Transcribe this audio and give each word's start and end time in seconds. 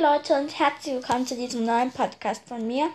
Leute 0.00 0.32
und 0.32 0.58
herzlich 0.58 0.94
willkommen 0.94 1.26
zu 1.26 1.36
diesem 1.36 1.66
neuen 1.66 1.90
Podcast 1.92 2.48
von 2.48 2.66
mir. 2.66 2.88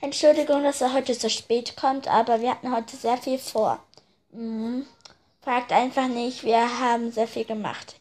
Entschuldigung, 0.00 0.62
dass 0.62 0.80
er 0.80 0.92
heute 0.92 1.12
so 1.12 1.28
spät 1.28 1.76
kommt, 1.76 2.06
aber 2.06 2.40
wir 2.40 2.52
hatten 2.52 2.72
heute 2.72 2.94
sehr 2.96 3.16
viel 3.16 3.38
vor. 3.38 3.80
Mhm. 4.30 4.86
Fragt 5.40 5.72
einfach 5.72 6.06
nicht, 6.06 6.44
wir 6.44 6.78
haben 6.78 7.10
sehr 7.10 7.26
viel 7.26 7.44
gemacht. 7.44 7.96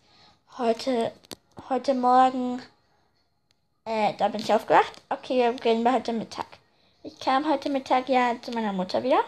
Heute, 0.60 1.12
heute 1.70 1.96
Morgen, 1.96 2.62
äh, 3.86 4.14
da 4.20 4.28
bin 4.28 4.42
ich 4.42 4.54
aufgewacht. 4.54 4.94
Okay, 5.10 5.38
wir 5.38 5.54
beginnen 5.54 5.84
bei 5.84 5.94
heute 5.94 6.14
Mittag. 6.14 6.46
Ich 7.02 7.18
kam 7.20 7.52
heute 7.52 7.68
Mittag 7.68 8.10
ja 8.10 8.36
zu 8.44 8.52
meiner 8.52 8.74
Mutter 8.74 9.02
wieder. 9.02 9.24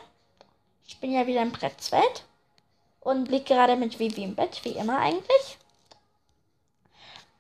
Ich 0.86 1.00
bin 1.00 1.12
ja 1.12 1.26
wieder 1.26 1.42
im 1.42 1.52
Brettsfeld 1.52 2.24
und 3.00 3.30
liege 3.30 3.46
gerade 3.46 3.78
mit 3.78 3.98
Vivi 3.98 4.26
im 4.26 4.36
Bett, 4.36 4.64
wie 4.64 4.74
immer 4.74 5.00
eigentlich. 5.00 5.58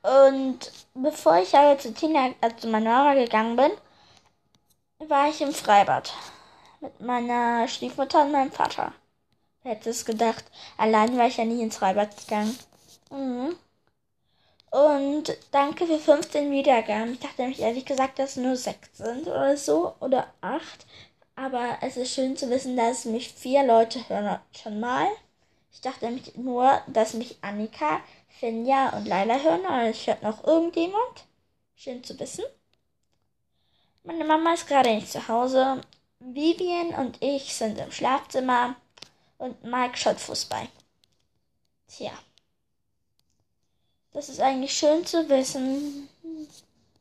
Und 0.04 0.72
bevor 0.94 1.38
ich 1.38 1.56
aber 1.56 1.80
zu 1.80 1.94
Tina, 1.94 2.32
also 2.42 2.58
zu 2.58 2.68
Mama 2.68 3.14
gegangen 3.14 3.56
bin, 3.56 3.72
war 5.10 5.30
ich 5.30 5.42
im 5.42 5.54
Freibad. 5.54 6.14
Mit 6.82 7.00
meiner 7.00 7.68
Stiefmutter 7.68 8.24
und 8.24 8.34
meinem 8.34 8.52
Vater. 8.52 8.94
Wer 9.64 9.76
hätte 9.76 9.90
es 9.90 10.04
gedacht? 10.04 10.44
Allein 10.78 11.18
war 11.18 11.28
ich 11.28 11.38
ja 11.38 11.46
nie 11.46 11.62
ins 11.64 11.78
Freibad 11.78 12.16
gegangen. 12.18 12.58
Mhm. 13.10 13.56
Und 14.72 15.38
danke 15.52 15.86
für 15.86 16.00
15 16.00 16.52
Wiedergaben. 16.52 17.14
Ich 17.14 17.20
dachte 17.20 17.42
nämlich 17.44 17.62
ehrlich 17.62 17.86
gesagt, 17.86 18.20
dass 18.20 18.36
nur 18.36 18.58
6 18.58 18.98
sind 18.98 19.28
oder 19.28 19.56
so. 19.56 19.96
Oder 20.02 20.34
8. 20.42 20.86
Aber 21.36 21.78
es 21.82 21.96
ist 21.96 22.14
schön 22.14 22.36
zu 22.36 22.50
wissen, 22.50 22.76
dass 22.76 23.06
mich 23.06 23.32
vier 23.34 23.64
Leute 23.64 24.08
hören 24.10 24.40
schon 24.52 24.80
mal. 24.80 25.08
Ich 25.72 25.82
dachte 25.82 26.06
nämlich 26.06 26.36
nur, 26.36 26.82
dass 26.88 27.14
mich 27.14 27.38
Annika, 27.42 28.02
Finja 28.40 28.90
und 28.90 29.08
Laila 29.08 29.40
hören, 29.40 29.66
aber 29.66 29.90
es 29.90 30.08
hört 30.08 30.24
noch 30.24 30.44
irgendjemand. 30.44 31.26
Schön 31.76 32.04
zu 32.04 32.20
wissen. 32.20 32.44
Meine 34.04 34.26
Mama 34.26 34.54
ist 34.54 34.68
gerade 34.68 34.94
nicht 34.94 35.12
zu 35.12 35.28
Hause. 35.28 35.82
Vivian 36.20 36.94
und 36.96 37.22
ich 37.22 37.54
sind 37.54 37.78
im 37.78 37.92
Schlafzimmer 37.92 38.76
und 39.38 39.64
Mike 39.64 39.98
schaut 39.98 40.20
Fußball. 40.20 40.68
Tja. 41.88 42.12
Das 44.12 44.30
ist 44.30 44.40
eigentlich 44.40 44.74
schön 44.78 45.06
zu 45.06 45.28
wissen, 45.30 46.10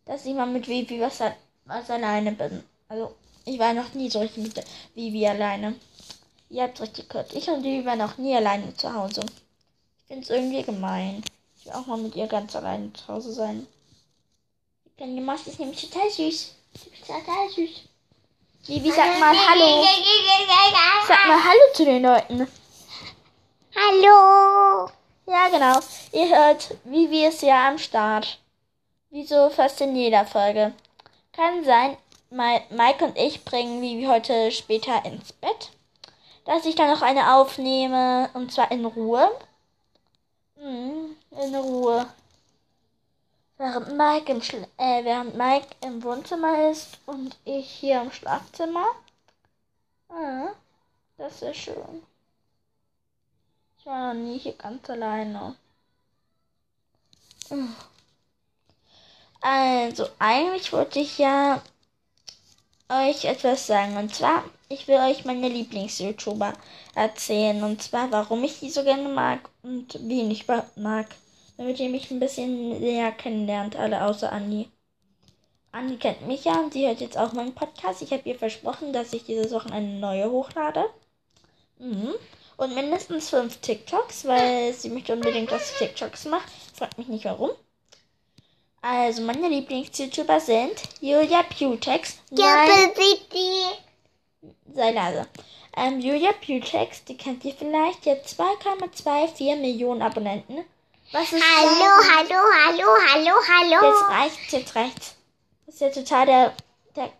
dass 0.04 0.26
ich 0.26 0.34
mal 0.34 0.46
mit 0.46 0.68
Vivi 0.68 1.00
was, 1.00 1.20
was 1.64 1.90
alleine 1.90 2.32
bin. 2.32 2.62
Also, 2.88 3.14
ich 3.44 3.58
war 3.58 3.74
noch 3.74 3.94
nie 3.94 4.10
so 4.10 4.20
richtig 4.20 4.44
mit 4.44 4.64
Vivi 4.94 5.26
alleine. 5.26 5.74
Ihr 6.50 6.64
habt 6.64 6.80
richtig 6.80 7.08
gehört. 7.08 7.32
Ich 7.34 7.48
und 7.48 7.64
Vivi 7.64 7.84
waren 7.84 7.98
noch 7.98 8.18
nie 8.18 8.36
alleine 8.36 8.74
zu 8.74 8.92
Hause. 8.92 9.24
Ich 10.12 10.14
finde 10.14 10.26
es 10.26 10.38
irgendwie 10.38 10.62
gemein. 10.62 11.24
Ich 11.56 11.64
will 11.64 11.72
auch 11.72 11.86
mal 11.86 11.96
mit 11.96 12.14
ihr 12.14 12.26
ganz 12.26 12.54
alleine 12.54 12.92
zu 12.92 13.08
Hause 13.08 13.32
sein. 13.32 13.66
Die 14.84 14.90
kleine 14.94 15.22
Maus 15.22 15.46
ist 15.46 15.58
nämlich 15.58 15.88
total 15.88 16.10
süß. 16.10 16.54
Die 16.74 16.90
ist 16.90 17.06
total 17.06 17.48
süß. 17.48 17.70
Vivi, 18.66 18.90
sag 18.90 19.18
mal 19.18 19.34
Hallo. 19.34 19.82
Sag 21.08 21.26
mal 21.26 21.42
Hallo 21.42 21.60
zu 21.72 21.86
den 21.86 22.02
Leuten. 22.02 22.46
Hallo. 23.74 24.90
Ja, 25.28 25.48
genau. 25.48 25.80
Ihr 26.12 26.28
hört, 26.28 26.74
Vivi 26.84 27.24
ist 27.24 27.40
ja 27.40 27.68
am 27.68 27.78
Start. 27.78 28.38
Wie 29.08 29.24
so 29.24 29.48
fast 29.48 29.80
in 29.80 29.96
jeder 29.96 30.26
Folge. 30.26 30.74
Kann 31.32 31.64
sein, 31.64 31.96
Mike 32.28 33.02
und 33.02 33.16
ich 33.16 33.46
bringen 33.46 33.80
Vivi 33.80 34.04
heute 34.04 34.52
später 34.52 35.06
ins 35.06 35.32
Bett. 35.32 35.70
Dass 36.44 36.66
ich 36.66 36.74
dann 36.74 36.90
noch 36.90 37.00
eine 37.00 37.36
aufnehme. 37.36 38.28
Und 38.34 38.52
zwar 38.52 38.70
in 38.70 38.84
Ruhe. 38.84 39.30
Hm, 40.62 41.16
in 41.32 41.54
Ruhe. 41.56 42.06
Während 43.58 43.96
Mike, 43.96 44.30
im 44.30 44.40
äh, 44.78 45.04
während 45.04 45.34
Mike 45.34 45.66
im 45.80 46.00
Wohnzimmer 46.04 46.70
ist 46.70 46.98
und 47.04 47.36
ich 47.44 47.68
hier 47.68 48.00
im 48.00 48.12
Schlafzimmer. 48.12 48.86
Ah, 50.08 50.50
das 51.16 51.42
ist 51.42 51.56
schön. 51.56 52.04
Ich 53.76 53.86
war 53.86 54.14
noch 54.14 54.20
nie 54.20 54.38
hier 54.38 54.52
ganz 54.52 54.88
alleine. 54.88 55.56
Also, 59.40 60.08
eigentlich 60.20 60.72
wollte 60.72 61.00
ich 61.00 61.18
ja 61.18 61.60
euch 62.88 63.24
etwas 63.24 63.66
sagen. 63.66 63.96
Und 63.96 64.14
zwar, 64.14 64.44
ich 64.72 64.88
will 64.88 64.96
euch 64.96 65.24
meine 65.24 65.48
Lieblings-YouTuber 65.48 66.54
erzählen. 66.94 67.62
Und 67.62 67.82
zwar, 67.82 68.10
warum 68.10 68.42
ich 68.44 68.60
die 68.60 68.70
so 68.70 68.82
gerne 68.82 69.08
mag 69.08 69.48
und 69.62 69.98
wen 70.00 70.30
ich 70.30 70.46
mag. 70.76 71.06
Damit 71.56 71.78
ihr 71.78 71.88
mich 71.88 72.10
ein 72.10 72.20
bisschen 72.20 72.80
näher 72.80 73.12
kennenlernt, 73.12 73.76
alle 73.76 74.04
außer 74.04 74.32
Andi. 74.32 74.68
Andi 75.70 75.96
kennt 75.96 76.26
mich 76.26 76.44
ja 76.44 76.60
und 76.60 76.72
sie 76.72 76.86
hört 76.86 77.00
jetzt 77.00 77.16
auch 77.16 77.32
meinen 77.32 77.54
Podcast. 77.54 78.02
Ich 78.02 78.12
habe 78.12 78.28
ihr 78.28 78.38
versprochen, 78.38 78.92
dass 78.92 79.12
ich 79.12 79.24
diese 79.24 79.50
Woche 79.50 79.72
eine 79.72 80.00
neue 80.00 80.30
hochlade. 80.30 80.84
Mhm. 81.78 82.14
Und 82.56 82.74
mindestens 82.74 83.30
fünf 83.30 83.56
TikToks, 83.58 84.24
weil 84.26 84.72
sie 84.72 84.90
möchte 84.90 85.14
unbedingt, 85.14 85.50
dass 85.50 85.72
ich 85.72 85.78
TikToks 85.78 86.26
mache. 86.26 86.48
Fragt 86.74 86.98
mich 86.98 87.08
nicht 87.08 87.24
warum. 87.24 87.50
Also, 88.82 89.22
meine 89.22 89.48
Lieblings-YouTuber 89.48 90.40
sind 90.40 90.74
Julia 91.00 91.44
Putex. 91.44 92.18
Sei 94.72 94.90
leise. 94.90 95.26
Ähm, 95.76 96.00
Julia 96.00 96.32
Putex, 96.32 97.04
die 97.04 97.16
kennt 97.16 97.44
ihr 97.44 97.54
vielleicht. 97.54 98.04
Die 98.04 98.10
hat 98.10 98.26
2,24 98.26 99.56
Millionen 99.56 100.02
Abonnenten. 100.02 100.64
Was 101.12 101.32
ist 101.32 101.42
hallo, 101.42 101.90
hallo, 102.16 102.40
hallo, 102.64 102.86
hallo, 103.12 103.34
hallo. 103.48 103.88
Jetzt 103.88 104.10
reicht's, 104.10 104.52
jetzt 104.52 104.74
reicht's. 104.76 105.16
Das 105.66 105.74
ist 105.74 105.80
ja 105.80 105.90
total 105.90 106.26
der, 106.26 106.52
der, 106.96 107.12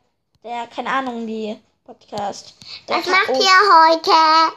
der, 0.43 0.67
keine 0.69 0.91
Ahnung, 0.91 1.27
wie 1.27 1.59
Podcast. 1.85 2.55
Der 2.89 2.97
Was 2.97 3.07
macht 3.07 3.29
ihr 3.29 3.93
heute? 3.93 4.55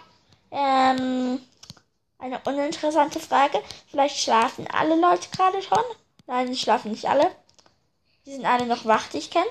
Ähm, 0.52 1.42
eine 2.18 2.40
uninteressante 2.46 3.20
Frage. 3.20 3.62
Vielleicht 3.90 4.18
schlafen 4.18 4.68
alle 4.72 4.96
Leute 4.96 5.30
gerade 5.30 5.62
schon. 5.62 5.84
Nein, 6.28 6.48
die 6.48 6.58
schlafen 6.58 6.92
nicht 6.92 7.06
alle. 7.06 7.30
Die 8.26 8.34
sind 8.34 8.46
alle 8.46 8.66
noch 8.66 8.86
wach, 8.86 9.08
die 9.08 9.18
ich 9.18 9.32
kenne. 9.32 9.50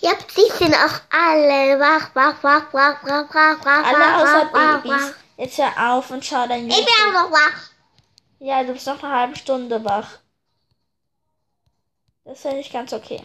Ja, 0.00 0.12
die 0.14 0.64
sind 0.64 0.74
auch 0.74 1.00
alle 1.10 1.78
wach, 1.78 2.14
wach, 2.14 2.42
wach, 2.42 2.72
wach, 2.72 3.04
wach, 3.04 3.34
wach, 3.34 3.64
wach. 3.64 3.84
Alle 3.84 4.16
außer 4.16 4.52
wach, 4.52 4.82
Babys. 4.82 4.90
Wach. 4.90 5.14
Jetzt 5.36 5.58
hör 5.58 5.94
auf 5.94 6.10
und 6.10 6.24
schau 6.24 6.46
dein 6.46 6.68
YouTube. 6.68 6.78
Ich 6.78 6.84
bin 6.86 6.94
auch 7.16 7.22
noch 7.22 7.30
wach. 7.30 7.70
Ja, 8.38 8.62
du 8.64 8.72
bist 8.72 8.86
noch 8.86 9.02
eine 9.02 9.12
halbe 9.12 9.36
Stunde 9.36 9.84
wach. 9.84 10.18
Das 12.24 12.42
finde 12.42 12.58
ich 12.58 12.72
ganz 12.72 12.92
okay. 12.92 13.22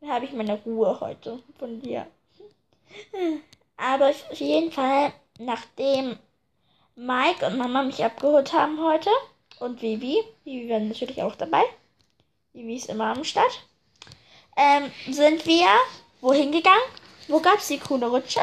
Dann 0.00 0.10
habe 0.10 0.24
ich 0.24 0.32
meine 0.32 0.60
Ruhe 0.64 0.98
heute 1.00 1.42
von 1.58 1.80
dir. 1.80 2.06
Aber 3.76 4.08
auf 4.08 4.32
jeden 4.32 4.72
Fall, 4.72 5.12
nachdem 5.38 6.18
Mike 6.94 7.46
und 7.46 7.58
Mama 7.58 7.82
mich 7.82 8.02
abgeholt 8.02 8.52
haben 8.52 8.82
heute 8.82 9.10
und 9.58 9.82
Vivi, 9.82 10.22
Vivi 10.44 10.70
war 10.70 10.80
natürlich 10.80 11.22
auch 11.22 11.36
dabei. 11.36 11.62
Vivi 12.52 12.76
ist 12.76 12.88
immer 12.88 13.14
am 13.14 13.24
Start. 13.24 13.66
Ähm, 14.56 14.90
sind 15.10 15.46
wir 15.46 15.66
wohin 16.20 16.52
gegangen? 16.52 16.80
Wo 17.28 17.40
gab 17.40 17.58
es 17.58 17.68
die 17.68 17.78
coole 17.78 18.06
Rutsche? 18.08 18.40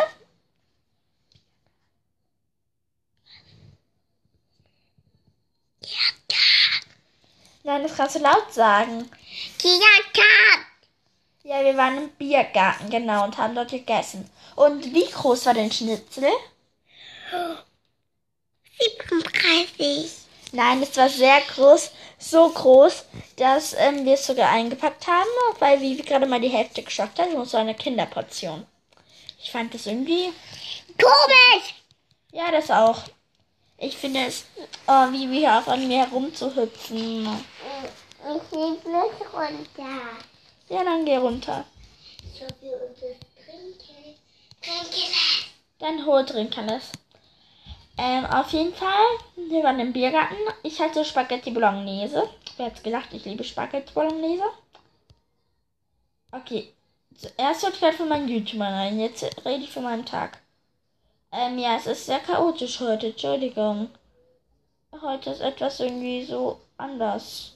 Nein, 7.63 7.84
das 7.84 7.96
kannst 7.96 8.16
du 8.16 8.19
laut 8.19 8.53
sagen. 8.53 9.09
Biergarten. 9.62 10.66
Ja, 11.44 11.63
wir 11.63 11.78
waren 11.78 11.97
im 11.97 12.09
Biergarten, 12.12 12.90
genau, 12.90 13.24
und 13.25 13.38
haben 13.38 13.56
dort 13.56 13.72
gegessen. 13.72 14.30
Und 14.56 14.94
wie 14.94 15.09
groß 15.09 15.45
war 15.47 15.53
dein 15.53 15.72
Schnitzel? 15.72 16.30
37. 18.80 20.22
Nein, 20.55 20.83
es 20.83 20.95
war 20.97 21.09
sehr 21.09 21.41
groß, 21.41 21.89
so 22.19 22.47
groß, 22.47 23.05
dass 23.37 23.73
ähm, 23.73 24.05
wir 24.05 24.13
es 24.13 24.27
sogar 24.27 24.51
eingepackt 24.51 25.07
haben, 25.07 25.27
weil 25.57 25.81
wir 25.81 25.97
gerade 25.97 26.27
mal 26.27 26.39
die 26.39 26.50
Hälfte 26.50 26.83
geschafft 26.83 27.17
hat. 27.17 27.29
Und 27.29 27.50
so 27.50 27.57
eine 27.57 27.73
Kinderportion. 27.73 28.67
Ich 29.41 29.51
fand 29.51 29.73
das 29.73 29.88
irgendwie 29.88 30.31
komisch. 31.01 31.73
Ja, 32.31 32.51
das 32.51 32.69
auch. 32.69 33.00
Ich 33.79 33.97
finde 33.97 34.27
es, 34.27 34.45
oh, 34.88 35.11
wie 35.11 35.27
wir 35.31 35.39
hier 35.39 35.57
auf 35.57 35.67
an 35.67 35.88
mir 35.88 36.05
herumzuhüpfen. 36.05 37.27
Ich 38.21 38.51
will 38.51 38.71
nicht 38.73 39.33
runter. 39.33 39.99
Ja, 40.69 40.83
dann 40.83 41.03
geh 41.03 41.17
runter. 41.17 41.65
Ich 42.31 42.41
will 42.41 42.73
uns 42.73 42.99
trinken. 42.99 44.19
Trinken. 44.61 45.13
Dann 45.79 46.06
hol 46.06 46.23
Trinkerles. 46.23 46.91
Ähm, 47.98 48.25
auf 48.25 48.50
jeden 48.51 48.74
Fall, 48.74 49.06
wir 49.36 49.63
waren 49.63 49.80
im 49.80 49.94
Biergarten. 49.94 50.36
Ich 50.63 50.80
hatte 50.80 51.06
Spaghetti 51.06 51.51
Bolognese. 51.51 52.28
Wer 52.57 52.68
hat's 52.68 52.84
gedacht, 52.84 53.10
ich 53.12 53.25
liebe 53.25 53.44
Spaghetti 53.44 53.94
Bolognese? 53.94 54.44
Okay. 56.31 56.74
Zuerst 57.16 57.63
wird 57.63 57.80
ich 57.81 57.98
von 57.98 58.10
meinen 58.10 58.28
YouTubern 58.28 58.74
rein. 58.74 59.00
Jetzt 59.00 59.24
rede 59.45 59.63
ich 59.63 59.72
von 59.72 59.84
meinem 59.84 60.06
Tag. 60.06 60.40
Ähm, 61.31 61.60
ja, 61.60 61.75
es 61.78 61.86
ist 61.86 62.06
sehr 62.07 62.19
chaotisch 62.19 62.80
heute. 62.80 63.07
Entschuldigung. 63.07 63.90
Heute 65.01 65.30
ist 65.31 65.42
etwas 65.42 65.80
irgendwie 65.80 66.25
so 66.25 66.60
anders. 66.78 67.54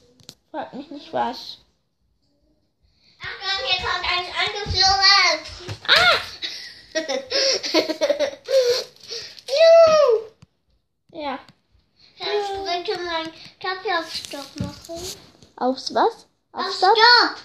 Fragt 0.51 0.73
mich 0.73 0.89
nicht 0.91 1.11
was. 1.13 1.59
ist 4.65 4.75
los. 4.75 5.77
Ah! 5.87 6.17
Juhu. 9.47 10.26
Ja. 11.17 11.39
Ich 12.19 12.23
wollte 12.59 12.95
meinen 13.03 13.31
Kaffee 13.59 13.91
auf 13.97 14.13
Stopp 14.13 14.45
machen. 14.59 15.01
Aufs 15.55 15.91
was? 15.93 16.27
Auf 16.51 16.65
Auf 16.65 16.75
Stopp? 16.75 16.95
Stopp. 16.95 17.37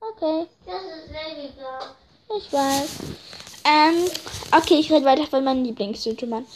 Okay, 0.00 0.46
Das 0.66 0.82
ist 0.82 1.08
weniger. 1.08 1.96
ich 2.36 2.52
weiß. 2.52 2.88
Ähm, 3.64 4.04
okay, 4.54 4.74
ich 4.74 4.92
rede 4.92 5.06
weiter 5.06 5.26
von 5.26 5.42
meinen 5.44 5.64
Lieblings-YouTubern. 5.64 6.46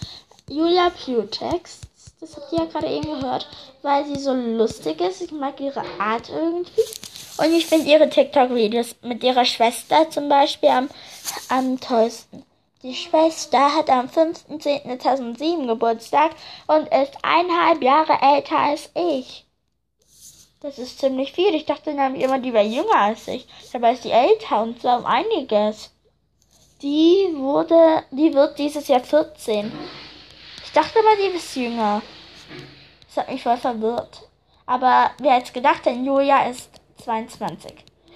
Julia 0.51 0.91
Putex, 0.91 1.79
das 2.21 2.37
habt 2.37 2.53
ihr 2.53 2.59
ja 2.59 2.65
gerade 2.67 2.89
eben 2.89 3.21
gehört, 3.21 3.49
weil 3.81 4.05
sie 4.05 4.21
so 4.21 4.35
lustig 4.35 5.01
ist. 5.01 5.23
Ich 5.23 5.33
mag 5.33 5.59
ihre 5.61 5.83
Art 5.99 6.29
irgendwie. 6.29 6.83
Und 7.39 7.55
ich 7.55 7.65
finde 7.65 7.89
ihre 7.91 8.11
TikTok-Videos 8.11 8.97
mit 9.01 9.25
ihrer 9.25 9.47
Schwester 9.47 10.11
zum 10.11 10.29
Beispiel 10.29 10.69
am, 10.69 10.91
am 11.49 11.81
tollsten. 11.81 12.45
Die 12.83 12.95
Schwester 12.95 13.75
hat 13.75 13.91
am 13.91 14.07
5.10.2007 14.07 15.67
Geburtstag 15.67 16.31
und 16.67 16.89
ist 16.89 17.15
eineinhalb 17.23 17.83
Jahre 17.83 18.17
älter 18.23 18.59
als 18.59 18.89
ich. 18.95 19.45
Das 20.61 20.79
ist 20.79 20.99
ziemlich 20.99 21.33
viel. 21.33 21.55
Ich 21.55 21.67
dachte 21.67 21.93
nämlich 21.93 22.23
immer, 22.23 22.39
die 22.39 22.55
wäre 22.55 22.65
jünger 22.65 22.97
als 22.97 23.29
ich. 23.29 23.47
Dabei 23.75 23.93
ist 23.93 24.05
die 24.05 24.11
älter 24.11 24.63
und 24.63 24.81
so 24.81 24.89
um 24.89 25.05
einiges. 25.05 25.91
Die 26.81 27.29
wurde, 27.35 28.03
die 28.13 28.33
wird 28.33 28.59
dieses 28.59 28.89
Jahr 28.89 29.05
14. 29.05 29.71
Ich 30.65 30.73
dachte 30.73 31.03
mal, 31.03 31.17
die 31.19 31.37
ist 31.37 31.55
jünger. 31.57 32.01
Das 33.09 33.19
hat 33.19 33.31
mich 33.31 33.43
voll 33.43 33.59
verwirrt. 33.59 34.23
Aber 34.65 35.11
wer 35.19 35.33
hätte 35.33 35.53
gedacht, 35.53 35.85
denn 35.85 36.07
Julia 36.07 36.49
ist 36.49 36.71
22. 37.05 37.75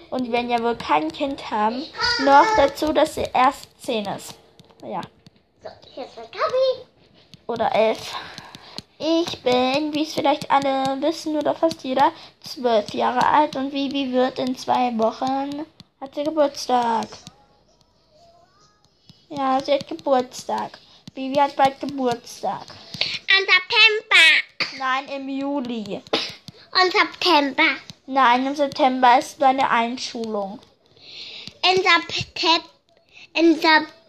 Und 0.08 0.24
die 0.24 0.32
werden 0.32 0.48
ja 0.48 0.62
wohl 0.62 0.76
kein 0.76 1.12
Kind 1.12 1.50
haben. 1.50 1.82
Noch 2.24 2.46
dazu, 2.56 2.94
dass 2.94 3.16
sie 3.16 3.28
erst 3.34 3.68
10 3.84 4.06
ist. 4.06 4.34
Ja. 4.84 5.00
So, 5.62 5.70
hier 5.94 6.04
ist 6.04 6.16
mein 6.16 6.30
Kaffee. 6.30 6.86
Oder 7.46 7.74
11. 7.74 8.14
Ich 8.98 9.42
bin, 9.42 9.94
wie 9.94 10.02
es 10.02 10.12
vielleicht 10.12 10.50
alle 10.50 11.00
wissen 11.00 11.36
oder 11.36 11.54
fast 11.54 11.82
jeder, 11.84 12.12
12 12.42 12.92
Jahre 12.94 13.26
alt 13.26 13.56
und 13.56 13.72
Vivi 13.72 14.12
wird 14.12 14.38
in 14.38 14.56
zwei 14.56 14.96
Wochen, 14.98 15.66
hat 16.00 16.14
sie 16.14 16.22
Geburtstag. 16.22 17.08
Ja, 19.30 19.58
sie 19.62 19.72
hat 19.72 19.88
Geburtstag. 19.88 20.78
Vivi 21.14 21.36
hat 21.36 21.56
bald 21.56 21.80
Geburtstag. 21.80 22.62
Und 22.62 23.48
September. 23.50 24.78
Nein, 24.78 25.08
im 25.08 25.28
Juli. 25.28 26.02
Und 26.72 26.92
September. 26.92 27.76
Nein, 28.06 28.46
im 28.46 28.54
September 28.54 29.18
ist 29.18 29.42
eine 29.42 29.68
Einschulung. 29.68 30.60
In 31.62 31.82
September. 31.82 32.68
In 33.34 33.54
September. 33.54 34.03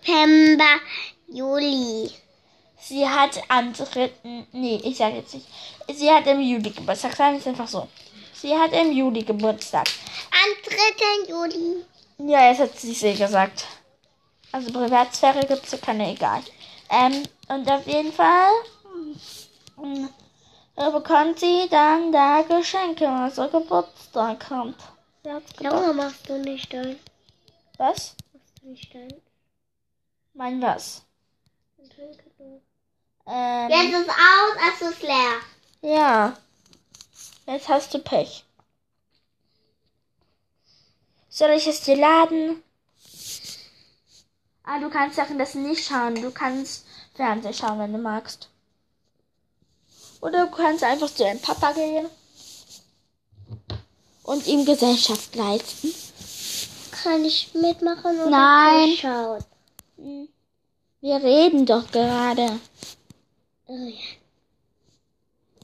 Juli. 1.28 2.12
Sie 2.80 3.08
hat 3.08 3.42
am 3.48 3.74
3. 3.74 4.12
Nee, 4.52 4.80
ich 4.84 4.98
sage 4.98 5.18
jetzt 5.18 5.34
nicht. 5.34 5.48
Sie 5.94 6.10
hat 6.10 6.28
im 6.28 6.40
Juli 6.40 6.70
Geburtstag. 6.70 7.16
Sagen 7.16 7.34
wir 7.34 7.40
es 7.40 7.48
einfach 7.48 7.68
so. 7.68 7.88
Sie 8.34 8.56
hat 8.56 8.72
im 8.74 8.92
Juli 8.92 9.24
Geburtstag. 9.24 9.88
Am 10.32 11.28
3. 11.28 11.32
Juli. 11.32 11.86
Ja, 12.20 12.50
jetzt 12.50 12.60
hat 12.60 12.80
sie 12.80 12.92
es 12.92 13.18
gesagt. 13.18 13.66
Also 14.52 14.72
Privatsphäre 14.72 15.46
gibt 15.46 15.66
es 15.66 15.82
keine, 15.82 16.12
egal. 16.12 16.42
Ähm, 16.90 17.24
und 17.50 17.70
auf 17.70 17.88
jeden 17.88 18.14
Fall 18.14 18.52
äh, 20.76 20.92
bekommt 20.92 21.40
sie 21.40 21.68
dann 21.70 22.12
da 22.12 22.44
Geschenke, 22.44 23.06
wenn 23.06 23.32
so 23.32 23.48
Geburtstag 23.50 24.48
kommt. 24.48 24.78
Warum 25.60 25.98
machst 25.98 26.30
du 26.30 26.38
nicht 26.38 26.74
ein? 26.76 27.00
Was? 27.78 28.16
Machst 28.34 28.62
du 28.62 28.70
nicht 28.70 28.96
ein? 28.96 29.25
Mein 30.36 30.62
was? 30.62 31.02
Ähm, 33.28 33.70
Jetzt 33.70 33.94
ist 34.02 34.10
aus, 34.10 34.58
es 34.74 34.90
ist 34.92 35.02
leer. 35.02 35.40
ja. 35.82 36.38
Jetzt 37.48 37.70
hast 37.70 37.94
du 37.94 38.00
Pech. 38.00 38.44
Soll 41.30 41.52
ich 41.52 41.68
es 41.68 41.82
dir 41.82 41.96
laden? 41.96 42.64
Ah, 44.64 44.80
du 44.80 44.90
kannst 44.90 45.18
währenddessen 45.18 45.62
nicht 45.62 45.86
schauen. 45.86 46.16
Du 46.16 46.32
kannst 46.32 46.88
Fernsehen 47.14 47.54
schauen, 47.54 47.78
wenn 47.78 47.94
du 47.94 48.00
magst. 48.00 48.50
Oder 50.22 50.48
du 50.48 50.52
kannst 50.56 50.84
einfach 50.84 51.08
zu 51.14 51.24
deinem 51.24 51.40
Papa 51.40 51.74
gehen 51.74 52.08
und 54.24 54.48
ihm 54.48 54.66
Gesellschaft 54.66 55.36
leisten. 55.36 55.94
Kann 57.04 57.24
ich 57.26 57.54
mitmachen 57.54 58.22
oder 58.22 58.30
Nein. 58.32 58.90
zuschauen? 58.96 59.44
Hm. 59.98 60.28
Wir 61.02 61.16
reden 61.16 61.66
doch 61.66 61.92
gerade. 61.92 62.60
Oh, 63.68 63.74
ja. 63.74 64.16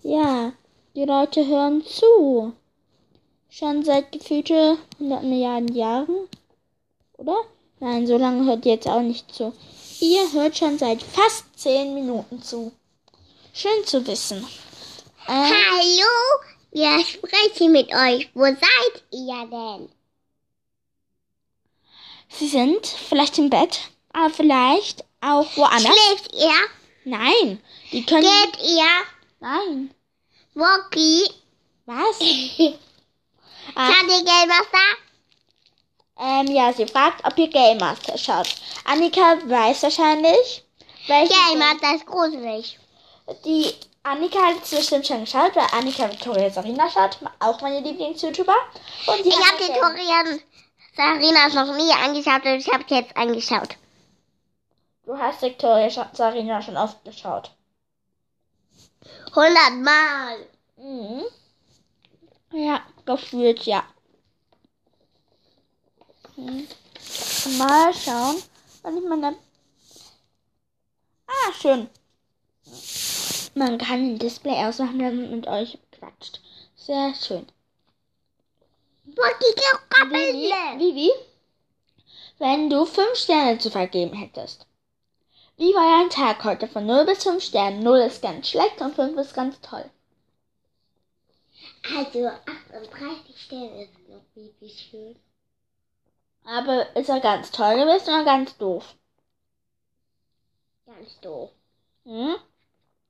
Ja, 0.03 0.53
die 0.95 1.05
Leute 1.05 1.45
hören 1.45 1.83
zu. 1.85 2.53
Schon 3.49 3.83
seit 3.83 4.11
gefühlte 4.11 4.77
100 4.99 5.23
Milliarden 5.23 5.75
Jahren. 5.75 6.27
Oder? 7.17 7.37
Nein, 7.79 8.07
so 8.07 8.17
lange 8.17 8.45
hört 8.45 8.65
ihr 8.65 8.73
jetzt 8.73 8.87
auch 8.87 9.01
nicht 9.01 9.33
zu. 9.33 9.53
Ihr 9.99 10.31
hört 10.33 10.57
schon 10.57 10.79
seit 10.79 11.03
fast 11.03 11.45
10 11.59 11.93
Minuten 11.93 12.41
zu. 12.41 12.71
Schön 13.53 13.85
zu 13.85 14.05
wissen. 14.07 14.37
Ähm, 15.27 15.53
Hallo, 15.53 16.41
wir 16.71 17.05
sprechen 17.05 17.71
mit 17.71 17.89
euch. 17.93 18.29
Wo 18.33 18.45
seid 18.45 19.03
ihr 19.11 19.47
denn? 19.51 19.89
sie 22.33 22.47
sind 22.47 22.87
vielleicht 22.87 23.37
im 23.37 23.49
Bett, 23.49 23.91
aber 24.13 24.29
vielleicht 24.29 25.03
auch 25.21 25.45
woanders. 25.55 25.83
Schläft 25.95 26.33
ihr? 26.33 26.53
Nein, 27.05 27.61
die 27.91 28.05
können. 28.05 28.23
Geht 28.23 28.61
ihr? 28.63 28.85
Nein. 29.39 29.93
Woki? 30.53 31.29
Was? 31.85 32.19
Ah, 33.75 33.89
Schaut 33.91 34.09
ihr 34.09 34.25
Gamemaster? 34.25 34.87
ähm, 36.19 36.47
ja, 36.47 36.73
sie 36.73 36.87
fragt, 36.87 37.23
ob 37.25 37.37
ihr 37.37 37.47
Game 37.47 37.77
Master 37.77 38.17
schaut. 38.17 38.49
Annika 38.85 39.37
weiß 39.45 39.83
wahrscheinlich, 39.83 40.63
welche. 41.07 41.31
Gamemaster 41.33 41.95
ist 41.95 42.05
gruselig. 42.05 42.79
Die 43.45 43.73
Annika 44.03 44.39
hat 44.39 44.63
es 44.63 44.71
bestimmt 44.71 45.07
schon 45.07 45.21
geschaut, 45.21 45.55
weil 45.55 45.67
Annika 45.73 46.09
Victoria 46.09 46.49
Sarina 46.49 46.89
schaut, 46.89 47.19
auch 47.39 47.61
meine 47.61 47.79
Lieblings-YouTuber. 47.81 48.55
Ich 49.23 49.37
habe 49.37 49.79
Torian 49.79 50.41
Sarinas 50.97 51.53
noch 51.53 51.73
nie 51.75 51.91
angeschaut 51.93 52.43
und 52.43 52.59
ich 52.59 52.67
habe 52.67 52.83
jetzt 52.87 53.15
angeschaut. 53.15 53.77
Du 55.03 55.17
hast 55.17 55.41
Victoria 55.41 55.89
Sarina 56.13 56.61
schon 56.61 56.77
oft 56.77 57.03
geschaut. 57.03 57.51
Hundertmal. 59.35 60.47
Mhm. 60.77 61.25
Ja, 62.53 62.81
gefühlt 63.05 63.65
ja. 63.65 63.83
Mhm. 66.35 66.67
Mal 67.57 67.93
schauen, 67.93 68.41
wann 68.83 68.97
ich 68.97 69.03
meine. 69.03 69.35
Ah, 71.27 71.53
schön. 71.53 71.89
Man 73.55 73.77
kann 73.77 73.99
ein 73.99 74.19
Display 74.19 74.63
ausmachen, 74.65 74.99
wenn 74.99 75.21
man 75.21 75.31
mit 75.31 75.47
euch 75.47 75.79
quatscht. 75.91 76.39
Sehr 76.75 77.13
schön. 77.15 77.47
Vivi, 79.03 79.61
Kabelle. 79.89 80.79
Vivi, 80.79 81.11
wenn 82.37 82.69
du 82.69 82.85
fünf 82.85 83.15
Sterne 83.15 83.57
zu 83.59 83.69
vergeben 83.69 84.13
hättest, 84.13 84.65
wie 85.61 85.75
war 85.75 85.99
dein 85.99 86.09
Tag 86.09 86.43
heute 86.43 86.67
von 86.67 86.87
0 86.87 87.05
bis 87.05 87.21
5 87.21 87.43
Sternen? 87.43 87.83
0 87.83 87.99
ist 87.99 88.23
ganz 88.23 88.49
schlecht 88.49 88.81
und 88.81 88.95
5 88.95 89.15
ist 89.19 89.35
ganz 89.35 89.61
toll. 89.61 89.87
Also 91.95 92.27
38 92.27 93.39
Sterne 93.39 93.83
ist 93.83 94.09
noch 94.09 94.23
wie 94.33 94.69
schön. 94.69 95.15
Aber 96.45 96.95
ist 96.95 97.09
er 97.09 97.19
ganz 97.19 97.51
toll 97.51 97.75
gewesen 97.75 98.09
oder 98.09 98.25
ganz 98.25 98.57
doof? 98.57 98.95
Ganz 100.87 101.19
doof. 101.21 101.51
Hm? 102.05 102.37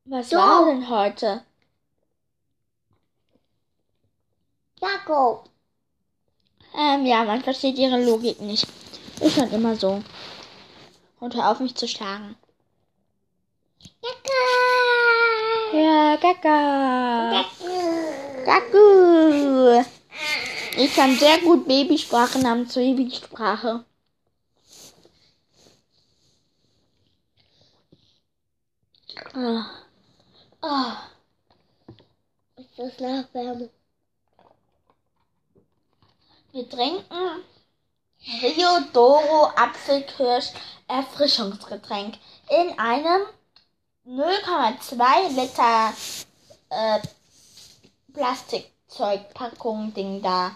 Was 0.03 0.29
Doof. 0.29 0.39
war 0.39 0.65
denn 0.65 0.89
heute? 0.89 1.45
Jakob. 4.81 5.49
Ähm, 6.75 7.05
ja, 7.05 7.23
man 7.23 7.41
versteht 7.41 7.77
ihre 7.77 8.03
Logik 8.03 8.41
nicht. 8.41 8.67
Ist 9.21 9.35
schon 9.35 9.51
immer 9.51 9.77
so. 9.77 10.03
Und 11.21 11.35
hör 11.35 11.51
auf 11.51 11.61
mich 11.61 11.75
zu 11.75 11.87
schlagen. 11.87 12.35
Ja, 15.73 16.17
Kaka. 16.17 17.45
Kaku. 18.45 19.83
Ich 20.77 20.95
kann 20.95 21.15
sehr 21.15 21.37
gut 21.39 21.67
Babysprache 21.67 22.39
namens 22.39 22.73
Babysprache. 22.73 23.85
Ah. 29.33 29.65
Ah. 30.61 30.97
Ist 32.57 32.77
das 32.77 32.99
Nachwärme? 32.99 33.69
Wir 36.51 36.69
trinken 36.69 37.43
Rio 38.41 38.79
Doro 38.91 39.51
Apfelkirsch 39.55 40.51
Erfrischungsgetränk 40.87 42.15
in 42.49 42.77
einem 42.77 43.21
0,2 44.07 45.29
Liter 45.29 45.93
äh, 46.69 46.99
Plastikzeugpackung 48.13 49.93
Ding 49.93 50.21
da. 50.21 50.55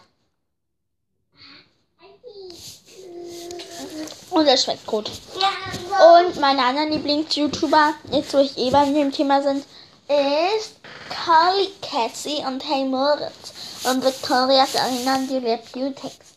Und 4.31 4.47
es 4.47 4.63
schmeckt 4.63 4.85
gut. 4.87 5.09
Und 5.09 6.39
meine 6.39 6.63
anderen 6.63 6.91
Lieblings-YouTuber, 6.91 7.93
jetzt 8.11 8.33
wo 8.33 8.39
ich 8.39 8.57
eh 8.57 8.71
bei 8.71 8.85
dem 8.85 9.11
Thema 9.11 9.41
sind, 9.41 9.63
ist 10.07 10.75
Carly 11.09 11.69
Cassie 11.81 12.43
und 12.45 12.67
Hey 12.67 12.85
Moritz. 12.85 13.53
Und 13.85 14.03
Victoria 14.03 14.65
erinnern 14.73 15.27
die 15.27 15.37
Review-Text. 15.37 16.35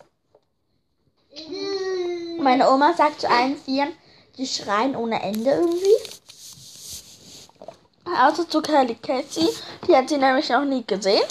Meine 2.38 2.70
Oma 2.70 2.92
sagt 2.94 3.22
zu 3.22 3.30
allen 3.30 3.56
vier, 3.56 3.88
die 4.36 4.46
schreien 4.46 4.94
ohne 4.94 5.22
Ende 5.22 5.50
irgendwie. 5.50 6.07
Also 8.16 8.44
zu 8.44 8.62
Carly 8.62 8.94
Cassie, 8.94 9.48
die 9.86 9.94
hat 9.94 10.08
sie 10.08 10.18
nämlich 10.18 10.48
noch 10.48 10.64
nie 10.64 10.84
gesehen. 10.86 11.22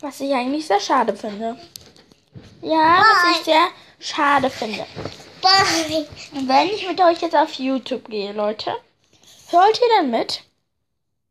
Was 0.00 0.20
ich 0.20 0.32
eigentlich 0.32 0.66
sehr 0.66 0.80
schade 0.80 1.16
finde. 1.16 1.58
Ja, 2.62 3.02
was 3.02 3.38
ich 3.38 3.44
sehr 3.44 3.68
schade 3.98 4.50
finde. 4.50 4.86
Bye. 5.42 6.06
Wenn 6.32 6.68
ich 6.68 6.86
mit 6.86 7.00
euch 7.00 7.20
jetzt 7.22 7.36
auf 7.36 7.52
YouTube 7.54 8.08
gehe, 8.08 8.32
Leute, 8.32 8.74
hört 9.50 9.80
ihr 9.80 9.96
dann 9.96 10.10
mit? 10.10 10.42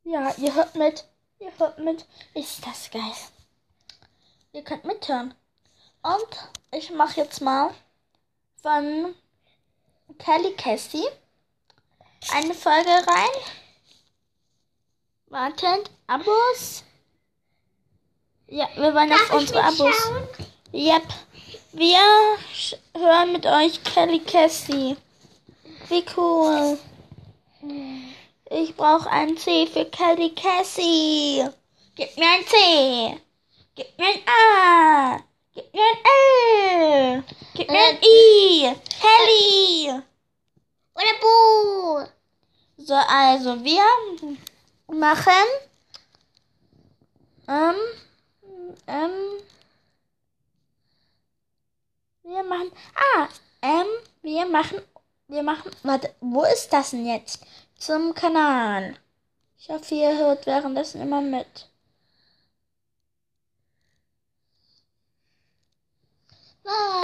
Ja, 0.03 0.33
ihr 0.37 0.53
hört 0.53 0.75
mit. 0.75 1.05
Ihr 1.39 1.51
hört 1.57 1.79
mit. 1.79 2.05
Ist 2.33 2.65
das 2.65 2.89
geil. 2.91 3.01
Ihr 4.53 4.63
könnt 4.63 4.85
mithören. 4.85 5.33
Und 6.01 6.49
ich 6.71 6.91
mache 6.91 7.21
jetzt 7.21 7.41
mal 7.41 7.71
von 8.61 9.15
Kelly 10.19 10.53
Cassie 10.55 11.07
eine 12.31 12.53
Folge 12.53 12.89
rein. 12.89 13.64
Wartet, 15.29 15.89
Abos. 16.07 16.83
Ja, 18.47 18.67
wir 18.75 18.93
wollen 18.93 19.11
auf 19.11 19.19
Darf 19.19 19.29
ich 19.29 19.35
unsere 19.35 19.63
Abos. 19.63 19.79
mitschauen? 19.79 20.27
Yep. 20.71 21.03
Wir 21.73 21.99
hören 22.95 23.31
mit 23.33 23.45
euch 23.45 23.83
Kelly 23.83 24.19
Cassie. 24.19 24.95
Wie 25.89 26.05
cool. 26.15 26.77
Ich 28.51 28.75
brauche 28.75 29.09
ein 29.09 29.35
C 29.37 29.65
für 29.67 29.85
Kelly 29.85 30.29
Cassie. 30.35 31.45
Gib 31.95 32.17
mir 32.17 32.27
ein 32.27 32.45
C. 32.45 33.19
Gib 33.75 33.97
mir 33.97 34.05
ein 34.07 34.21
A. 34.27 35.19
Gib 35.53 35.73
mir 35.73 35.81
ein 35.81 37.17
L. 37.17 37.23
Gib 37.55 37.69
mir 37.69 37.79
ein 37.79 37.97
I. 38.01 38.75
Kelly. 39.01 40.01
Oder 40.93 41.19
Bu. 41.19 42.05
So, 42.77 42.93
also 42.93 43.63
wir 43.63 43.81
machen 44.87 45.47
ähm, 47.47 47.75
ähm, 48.87 49.11
wir 52.23 52.43
machen, 52.43 52.71
ah, 52.95 53.27
ähm, 53.61 53.85
wir 54.23 54.45
machen, 54.47 54.81
wir 55.27 55.43
machen, 55.43 55.71
warte, 55.83 56.13
wo 56.21 56.43
ist 56.43 56.69
das 56.73 56.91
denn 56.91 57.05
jetzt? 57.05 57.41
Zum 57.77 58.13
Kanal. 58.15 58.97
Ich 59.59 59.69
hoffe, 59.69 59.95
ihr 59.95 60.17
hört 60.17 60.45
währenddessen 60.45 61.01
immer 61.01 61.21
mit. 61.21 61.69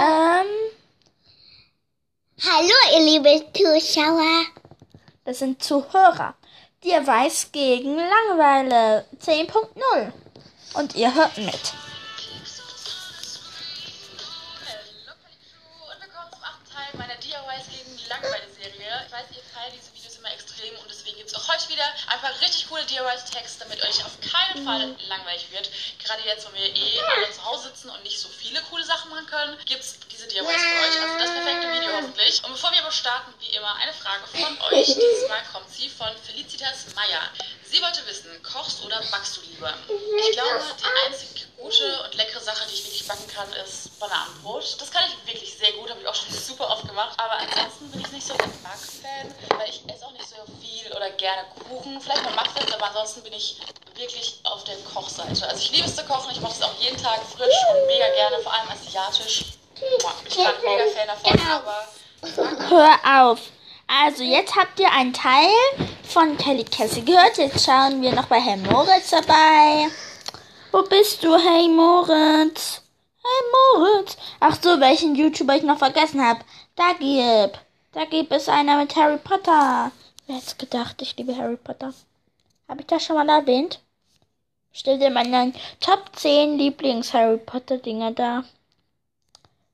Ähm, 0.00 0.46
Hallo, 2.44 2.74
ihr 2.94 3.04
lieben 3.04 3.44
Zuschauer. 3.54 4.46
das 5.24 5.38
sind 5.38 5.62
Zuhörer. 5.62 6.34
Der 6.84 7.06
weiß 7.06 7.52
gegen 7.52 7.94
Langeweile 7.96 9.06
10.0. 9.24 10.12
Und 10.74 10.94
ihr 10.96 11.14
hört 11.14 11.38
mit. 11.38 11.46
Und 11.46 11.54
willkommen 16.02 16.32
zum 16.32 16.42
achten 16.42 16.66
Teil 16.66 16.90
meiner 16.98 17.14
DIYs 17.22 17.70
gegen 17.70 17.96
Langeweile-Serie. 18.08 19.06
Ich 19.06 19.12
weiß, 19.12 19.26
ihr 19.30 19.42
feiert 19.54 19.74
diese 19.78 19.94
Videos 19.94 20.16
immer 20.18 20.32
extrem 20.32 20.74
und 20.82 20.90
deswegen 20.90 21.18
gibt 21.18 21.30
es 21.30 21.36
auch 21.36 21.46
heute 21.54 21.68
wieder 21.68 21.86
ein 22.08 22.18
paar 22.18 22.34
richtig 22.40 22.68
coole 22.68 22.82
DIYs-Tags, 22.82 23.58
damit 23.58 23.80
euch 23.80 24.04
auf 24.04 24.18
keinen 24.20 24.64
Fall 24.66 24.96
langweilig 25.06 25.52
wird. 25.52 25.70
Gerade 26.02 26.22
jetzt, 26.26 26.50
wo 26.50 26.52
wir 26.52 26.66
eh 26.66 27.00
alle 27.14 27.30
zu 27.30 27.44
Hause 27.44 27.68
sitzen 27.68 27.90
und 27.90 28.02
nicht 28.02 28.18
so 28.18 28.28
viele 28.28 28.60
coole 28.62 28.82
Sachen 28.82 29.08
machen 29.10 29.26
können, 29.26 29.56
gibt 29.66 29.84
es 29.84 30.00
diese 30.22 30.28
DIYs 30.28 30.46
für 30.46 30.52
euch. 30.52 31.02
Also 31.02 31.18
das 31.18 31.30
perfekte 31.30 31.72
Video 31.72 31.92
hoffentlich. 31.92 32.44
Und 32.44 32.52
bevor 32.52 32.72
wir 32.72 32.80
aber 32.80 32.92
starten, 32.92 33.34
wie 33.40 33.56
immer 33.56 33.74
eine 33.76 33.92
Frage 33.92 34.26
von 34.26 34.60
euch. 34.72 34.86
Dieses 34.86 35.28
Mal 35.28 35.42
kommt 35.52 35.68
sie 35.70 35.88
von 35.88 36.08
Felicitas 36.24 36.94
Meyer. 36.94 37.22
Sie 37.64 37.80
wollte 37.80 38.04
wissen, 38.06 38.28
kochst 38.42 38.84
oder 38.84 39.02
backst 39.10 39.36
du 39.38 39.40
lieber? 39.42 39.72
Ich 40.20 40.32
glaube, 40.32 40.60
die 40.78 41.06
einzig 41.06 41.46
gute 41.56 42.02
und 42.02 42.14
leckere 42.14 42.40
Sache, 42.40 42.66
die 42.68 42.74
ich 42.74 42.84
wirklich 42.84 43.06
backen 43.08 43.26
kann, 43.28 43.50
ist 43.64 43.98
Bananenbrot. 43.98 44.76
Das 44.78 44.90
kann 44.90 45.04
ich 45.06 45.32
wirklich 45.32 45.56
sehr 45.56 45.72
gut, 45.72 45.88
habe 45.88 46.00
ich 46.00 46.06
auch 46.06 46.14
schon 46.14 46.34
super 46.34 46.68
oft 46.68 46.86
gemacht. 46.86 47.18
Aber 47.18 47.32
ansonsten 47.32 47.90
bin 47.90 48.00
ich 48.00 48.12
nicht 48.12 48.26
so 48.26 48.34
der 48.34 48.46
Backfan, 48.46 49.34
weil 49.58 49.70
ich 49.70 49.82
esse 49.88 50.04
auch 50.04 50.12
nicht 50.12 50.28
so 50.28 50.36
viel 50.60 50.92
oder 50.92 51.10
gerne 51.12 51.48
Kuchen. 51.66 52.00
Vielleicht 52.00 52.22
mal 52.24 52.34
Muffins, 52.34 52.72
aber 52.72 52.86
ansonsten 52.88 53.22
bin 53.22 53.32
ich 53.32 53.56
wirklich 53.94 54.40
auf 54.42 54.64
der 54.64 54.76
Kochseite. 54.92 55.48
Also 55.48 55.62
ich 55.62 55.72
liebe 55.72 55.86
es 55.86 55.96
zu 55.96 56.04
kochen, 56.04 56.30
ich 56.30 56.40
mache 56.40 56.52
es 56.52 56.62
auch 56.62 56.78
jeden 56.78 57.00
Tag 57.02 57.20
frisch 57.34 57.56
und 57.70 57.86
mega 57.86 58.08
gerne, 58.10 58.38
vor 58.40 58.52
allem 58.52 58.68
asiatisch. 58.68 59.44
Ich 60.26 60.34
bin 60.36 60.46
mega 60.64 60.84
Fan 60.94 61.08
davon, 61.08 61.40
aber 61.50 61.88
Hör 62.68 63.28
auf. 63.28 63.40
Also, 63.88 64.22
jetzt 64.22 64.54
habt 64.54 64.78
ihr 64.78 64.90
einen 64.90 65.12
Teil 65.12 65.50
von 66.04 66.36
Kelly 66.38 66.64
Cassie 66.64 67.04
gehört. 67.04 67.36
Jetzt 67.36 67.64
schauen 67.64 68.00
wir 68.00 68.12
noch 68.12 68.26
bei 68.26 68.40
Hey 68.40 68.56
Moritz 68.56 69.10
dabei. 69.10 69.88
Wo 70.70 70.82
bist 70.82 71.22
du, 71.24 71.36
Hey 71.36 71.68
Moritz? 71.68 72.80
Hey 73.22 73.76
Moritz. 73.76 74.16
Ach 74.40 74.56
so, 74.62 74.80
welchen 74.80 75.16
YouTuber 75.16 75.56
ich 75.56 75.62
noch 75.64 75.78
vergessen 75.78 76.24
habe. 76.24 76.40
Da 76.76 76.92
gibt. 76.92 77.58
Da 77.92 78.04
gibt 78.04 78.32
es 78.32 78.48
einer 78.48 78.78
mit 78.78 78.94
Harry 78.96 79.18
Potter. 79.18 79.90
Wer 80.26 80.36
hätte 80.36 80.56
gedacht, 80.56 81.02
ich 81.02 81.16
liebe 81.16 81.36
Harry 81.36 81.56
Potter. 81.56 81.92
Habe 82.68 82.80
ich 82.80 82.86
das 82.86 83.04
schon 83.04 83.16
mal 83.16 83.28
erwähnt? 83.28 83.80
Stell 84.72 84.98
dir 84.98 85.10
meine 85.10 85.52
Top 85.80 86.10
10 86.14 86.56
Lieblings-Harry 86.56 87.38
Potter-Dinger 87.38 88.12
da. 88.12 88.44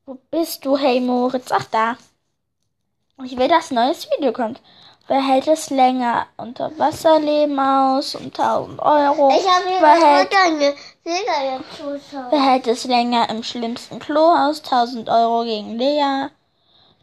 Wo 0.09 0.17
bist 0.31 0.65
du, 0.65 0.79
Hey 0.79 1.01
Moritz? 1.01 1.53
Ach, 1.53 1.67
da. 1.71 1.99
Ich 3.25 3.37
will, 3.37 3.47
dass 3.47 3.71
ein 3.71 3.75
neues 3.75 4.09
Video 4.11 4.33
kommt. 4.33 4.59
Wer 5.07 5.21
hält 5.21 5.47
es 5.49 5.69
länger 5.69 6.27
unter 6.39 6.71
Wasserleben 6.79 7.61
aus 7.61 8.15
um 8.15 8.25
1000 8.25 8.81
Euro? 8.81 9.29
Ich 9.39 9.47
habe 9.47 9.69
hier 9.69 9.83
Wer 9.83 10.01
hält, 10.01 10.31
wer 12.31 12.43
hält 12.43 12.67
es 12.69 12.85
länger 12.85 13.29
im 13.29 13.43
schlimmsten 13.43 13.99
Klo 13.99 14.33
aus? 14.35 14.63
1000 14.65 15.11
Euro 15.11 15.45
gegen 15.45 15.77
Lea. 15.77 16.29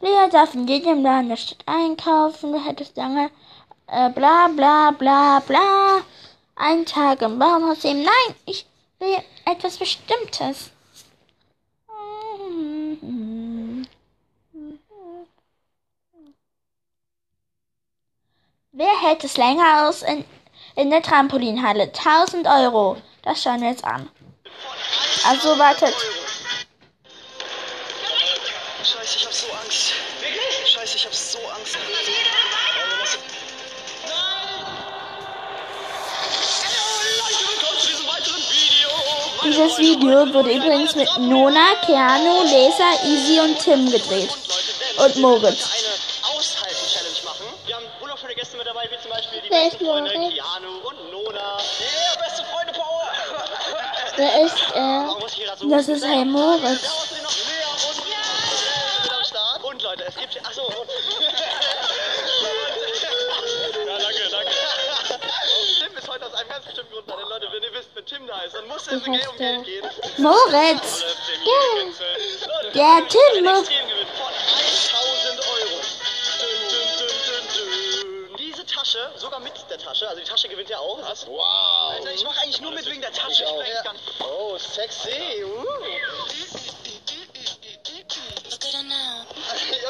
Lea 0.00 0.28
darf 0.32 0.54
in 0.54 0.66
jedem 0.66 1.04
Laden 1.04 1.28
der 1.28 1.36
Stadt 1.36 1.62
einkaufen. 1.66 2.52
Wer 2.52 2.64
hält 2.64 2.80
es 2.80 2.96
länger? 2.96 3.30
Äh, 3.86 4.10
bla 4.10 4.48
bla 4.48 4.90
bla 4.90 5.38
bla. 5.46 6.02
Ein 6.56 6.84
Tag 6.84 7.22
im 7.22 7.38
Baumhaus 7.38 7.84
leben. 7.84 8.02
Nein, 8.02 8.34
ich 8.46 8.66
will 8.98 9.22
etwas 9.44 9.76
Bestimmtes. 9.76 10.72
Wer 18.78 19.00
hält 19.00 19.24
es 19.24 19.38
länger 19.38 19.88
aus 19.88 20.02
in, 20.02 20.22
in 20.74 20.90
der 20.90 21.00
Trampolinhalle? 21.00 21.84
1000 21.84 22.46
Euro. 22.46 22.98
Das 23.22 23.42
schauen 23.42 23.62
wir 23.62 23.70
jetzt 23.70 23.86
an. 23.86 24.10
Also 25.26 25.58
wartet. 25.58 25.94
Scheiße, 28.82 29.16
ich 29.16 29.24
hab 29.24 29.32
so 29.32 29.46
Angst. 29.64 29.92
Wirklich? 30.20 30.68
Scheiße, 30.68 30.96
ich 30.98 31.06
hab 31.06 31.14
so 31.14 31.38
Angst. 31.56 31.78
Dieses 39.42 39.78
Video 39.78 40.34
wurde 40.34 40.52
übrigens 40.52 40.94
mit 40.94 41.08
Nona, 41.16 41.76
Keanu, 41.86 42.42
Lesa, 42.42 43.06
Easy 43.06 43.40
und 43.40 43.58
Tim 43.58 43.90
gedreht. 43.90 44.36
Und 44.98 45.16
Moritz. 45.16 45.75
Wer 54.16 54.46
ist 54.46 54.56
er? 54.74 55.16
Ich 55.26 55.34
hier 55.34 55.46
grad 55.46 55.58
so 55.58 55.68
Das 55.70 55.88
ist 55.88 56.04
Hey 56.04 56.24
Moritz. 56.24 56.82
Ja, 56.82 56.90
und 59.62 59.82
Leute, 59.82 60.04
es 60.06 60.16
gibt. 60.16 60.46
Achso. 60.46 60.62
Und, 60.62 60.72
ja, 63.86 63.98
danke, 63.98 64.28
danke. 64.30 64.50
Tim 65.78 65.96
ist 65.96 66.08
heute 66.08 66.26
aus 66.26 66.34
einem 66.34 66.48
ganz 66.48 66.64
bestimmten 66.64 66.92
Grund 66.92 67.10
da. 67.10 67.16
Denn 67.16 67.28
Leute, 67.28 67.48
wenn 67.52 67.62
ihr 67.62 67.72
wisst, 67.72 67.88
wenn 67.94 68.06
Tim 68.06 68.26
da 68.26 68.40
ist, 68.40 68.54
dann 68.54 68.66
muss 68.68 68.86
es 68.86 69.06
um 69.06 69.12
Geld 69.12 69.36
gehen. 69.36 69.62
Moritz. 70.18 71.04
Leute, 72.46 72.72
Der 72.74 73.08
Tim. 73.08 73.44
Tasche, 78.86 79.10
sogar 79.16 79.40
mit 79.40 79.52
der 79.68 79.78
Tasche, 79.78 80.08
also 80.08 80.20
die 80.20 80.28
Tasche 80.28 80.48
gewinnt 80.48 80.68
ja 80.68 80.78
auch. 80.78 81.02
Was? 81.02 81.26
Wow. 81.26 81.90
Alter, 81.90 82.12
ich 82.14 82.22
mache 82.22 82.40
eigentlich 82.42 82.60
nur 82.60 82.70
mit 82.70 82.86
wegen 82.86 83.00
der 83.00 83.12
Tasche. 83.12 83.42
Ich 83.42 83.84
gar 83.84 83.92
nicht- 83.92 84.04
Oh, 84.20 84.56
sexy. 84.58 85.42
Uh. 85.44 85.64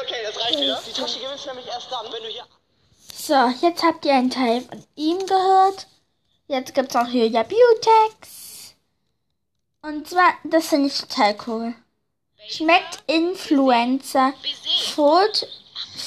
Okay, 0.01 0.15
das 0.25 0.43
reicht 0.43 0.59
wieder. 0.59 0.81
Die 0.87 0.93
Tasche 0.93 1.19
gewinnst 1.19 1.45
du 1.45 1.49
nämlich 1.49 1.67
erst 1.67 1.91
dann, 1.91 2.11
wenn 2.11 2.23
du 2.23 2.29
hier 2.29 2.45
So, 3.13 3.67
jetzt 3.67 3.83
habt 3.83 4.03
ihr 4.05 4.13
einen 4.13 4.31
Teil 4.31 4.61
von 4.61 4.83
ihm 4.95 5.23
gehört. 5.27 5.85
Jetzt 6.47 6.73
gibt's 6.73 6.95
auch 6.95 7.07
hier 7.07 7.27
ja 7.27 7.43
Beautex. 7.43 8.73
Und 9.83 10.09
zwar, 10.09 10.33
das 10.43 10.67
finde 10.67 10.87
ich 10.87 10.97
total 10.99 11.37
cool. 11.45 11.75
Schmeckt 12.49 13.03
Influencer. 13.05 14.33
Food, 14.95 15.47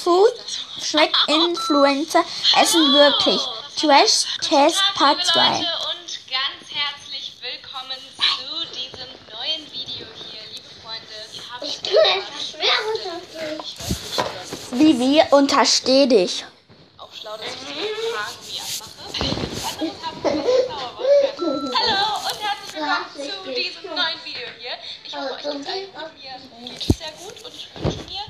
Food 0.02 0.32
schmeckt 0.80 1.16
Influencer. 1.28 2.24
Essen 2.58 2.92
wirklich. 2.94 3.40
Trash 3.76 4.24
Test 4.40 4.82
Part 4.94 5.22
2. 5.24 5.40
Leute 5.40 5.66
und 5.90 6.10
ganz 6.30 6.70
herzlich 6.72 7.34
willkommen 7.42 7.98
zu 8.16 8.66
diesem 8.74 9.10
neuen 9.30 9.70
Video 9.70 10.06
hier, 10.16 10.40
liebe 10.54 10.70
Freunde. 10.82 11.16
Ich 11.62 11.80
tue 11.80 11.98
etwas 11.98 12.48
Schweres 12.48 13.02
auf 13.12 13.24
dich. 13.58 13.76
Vivi, 14.70 15.22
untersteh 15.30 16.06
dich. 16.06 16.44
auch 16.96 17.12
schlau, 17.12 17.36
dass 17.36 17.46
ich 17.46 17.52
diese 17.60 17.94
Fragen 18.14 18.38
wie 18.46 18.60
anmache. 18.60 19.00
Hallo 21.78 22.02
und 22.24 22.38
herzlich 22.40 22.74
willkommen 22.74 23.44
zu 23.44 23.52
diesem 23.52 23.84
neuen 23.90 24.20
Video 24.24 24.48
hier. 24.58 24.74
Ich 25.04 25.14
hoffe, 25.14 25.34
euch 25.34 25.42
geht's 25.42 25.64
gut. 25.64 26.10
Mir 26.60 26.70
geht 26.70 26.88
es 26.88 26.98
sehr 26.98 27.12
gut 27.12 27.44
und 27.44 27.54
ich 27.54 27.68
wünsche 27.74 27.98
mir, 28.04 28.24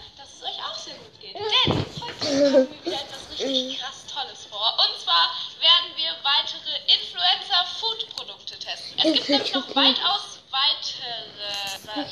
Denn 1.41 1.73
heute 2.01 2.27
haben 2.27 2.69
wir 2.69 2.85
wieder 2.85 3.01
etwas 3.01 3.31
richtig 3.33 3.79
krass 3.81 4.05
Tolles 4.13 4.45
vor. 4.51 4.77
Und 4.85 5.01
zwar 5.01 5.33
werden 5.61 5.91
wir 5.97 6.13
weitere 6.23 6.73
Influencer-Food-Produkte 6.93 8.59
testen. 8.59 8.99
Es 8.99 9.13
gibt 9.15 9.29
nämlich 9.29 9.55
noch 9.55 9.69
weitaus 9.75 10.41
weitere. 10.51 12.07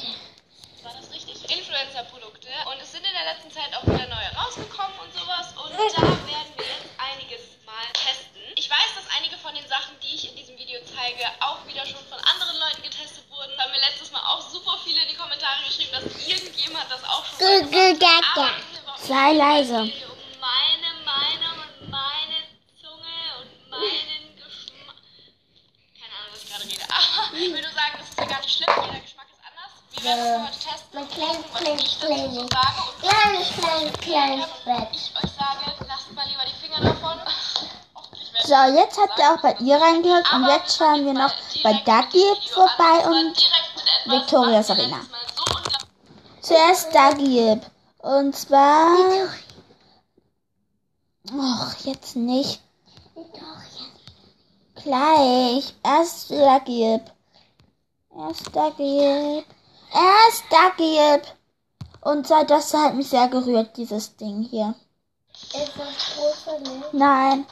War 0.82 0.94
das 0.94 1.10
richtig? 1.12 1.36
Influencer-Produkte. 1.50 2.48
Und 2.72 2.80
es 2.80 2.92
sind 2.92 3.04
in 3.04 3.12
der 3.12 3.34
letzten 3.34 3.50
Zeit 3.50 3.74
auch 3.76 3.82
wieder 3.82 4.06
neue 4.06 4.30
rausgekommen 4.38 4.96
und 5.04 5.12
sowas. 5.12 5.52
Und 5.58 5.72
da 5.74 6.02
werden 6.02 6.24
wir 6.56 6.64
jetzt 6.64 6.88
einiges 6.96 7.58
mal 7.66 7.84
testen. 7.92 8.40
Ich 8.56 8.70
weiß, 8.70 8.94
dass 8.96 9.04
einige 9.16 9.36
von 9.38 9.54
den 9.54 9.66
Sachen, 9.68 9.98
die 10.00 10.14
ich 10.14 10.30
in 10.30 10.36
diesem 10.36 10.56
Video 10.56 10.80
zeige, 10.86 11.28
auch 11.40 11.66
wieder 11.66 11.84
schon 11.84 12.00
von 12.08 12.18
anderen 12.24 12.56
Leuten 12.58 12.82
getestet 12.82 13.28
wurden. 13.28 13.52
Da 13.56 13.64
haben 13.64 13.72
mir 13.72 13.80
letztes 13.80 14.10
Mal 14.10 14.22
auch 14.24 14.40
super 14.40 14.78
viele 14.84 15.02
in 15.02 15.08
die 15.08 15.16
Kommentare 15.16 15.62
geschrieben, 15.66 15.92
dass 15.92 16.04
irgendjemand 16.26 16.90
das 16.90 17.04
auch 17.04 17.24
schon 17.26 17.38
mal 17.38 17.68
gemacht 17.68 18.02
hat. 18.02 18.24
Aber 18.38 18.50
Sei 19.02 19.32
leise. 19.32 19.76
Es 19.76 19.84
geht 19.84 19.94
hier 19.94 20.10
um 20.10 20.18
meine 20.40 20.90
Meinung 21.04 21.56
und 21.62 21.90
meine 21.90 22.38
Zunge 22.80 23.16
und 23.40 23.70
meinen 23.70 24.36
Geschmack. 24.36 25.00
Keine 25.94 26.14
Ahnung, 26.18 26.34
was 26.34 26.42
ich 26.42 27.50
nur 27.50 27.62
sagen, 27.78 27.94
das 27.98 28.08
ist 28.08 28.18
ja 28.18 28.24
gar 28.26 28.40
nicht 28.40 28.54
schlimm. 28.54 28.74
Jeder 28.84 29.00
Geschmack 29.00 29.28
ist 29.30 29.42
anders. 29.46 29.72
Wir 29.92 30.02
werden 30.04 30.24
das 30.24 30.48
heute 30.48 30.58
testen. 30.58 30.88
Mein 30.92 31.08
kleines, 31.08 31.44
was 31.52 31.60
kleines, 31.60 31.98
kleines. 31.98 32.48
Kleines, 33.00 33.46
kleines, 33.56 33.92
kleines 34.00 34.46
Bett. 34.64 34.88
ich 34.92 35.14
euch 35.16 35.30
sage, 35.30 35.64
lasst 35.86 36.12
mal 36.12 36.26
lieber 36.26 36.44
die 36.44 36.58
Finger 36.60 36.80
davon. 36.80 37.18
So, 38.44 38.54
jetzt 38.54 38.96
habt 38.98 39.18
ihr 39.18 39.30
auch 39.30 39.42
bei 39.42 39.54
ihr 39.60 39.76
reingehört 39.76 40.32
und 40.32 40.46
jetzt 40.46 40.78
schauen 40.78 41.04
wir 41.04 41.12
noch 41.12 41.30
bei 41.62 41.72
Dagi 41.84 42.24
vorbei 42.50 43.04
und 43.04 43.36
Victoria 44.06 44.62
Sarina. 44.62 45.00
Zuerst 46.40 46.94
Dagi. 46.94 47.60
Und 48.08 48.34
zwar. 48.34 49.28
Och, 51.30 51.76
jetzt 51.84 52.16
nicht. 52.16 52.62
Gleich. 54.76 55.74
Erst 55.84 56.30
Dagi. 56.30 57.00
Erst 58.16 58.56
Dagi. 58.56 59.44
Erst 59.92 60.44
Dagi. 60.50 61.22
Und 62.00 62.26
so, 62.26 62.42
das 62.44 62.72
hat 62.72 62.94
mich 62.94 63.10
sehr 63.10 63.28
gerührt, 63.28 63.76
dieses 63.76 64.16
Ding 64.16 64.40
hier. 64.42 64.74
Ist 65.34 65.72
das 65.76 66.16
große 66.16 66.58
Licht? 66.62 66.94
Nein. 66.94 67.46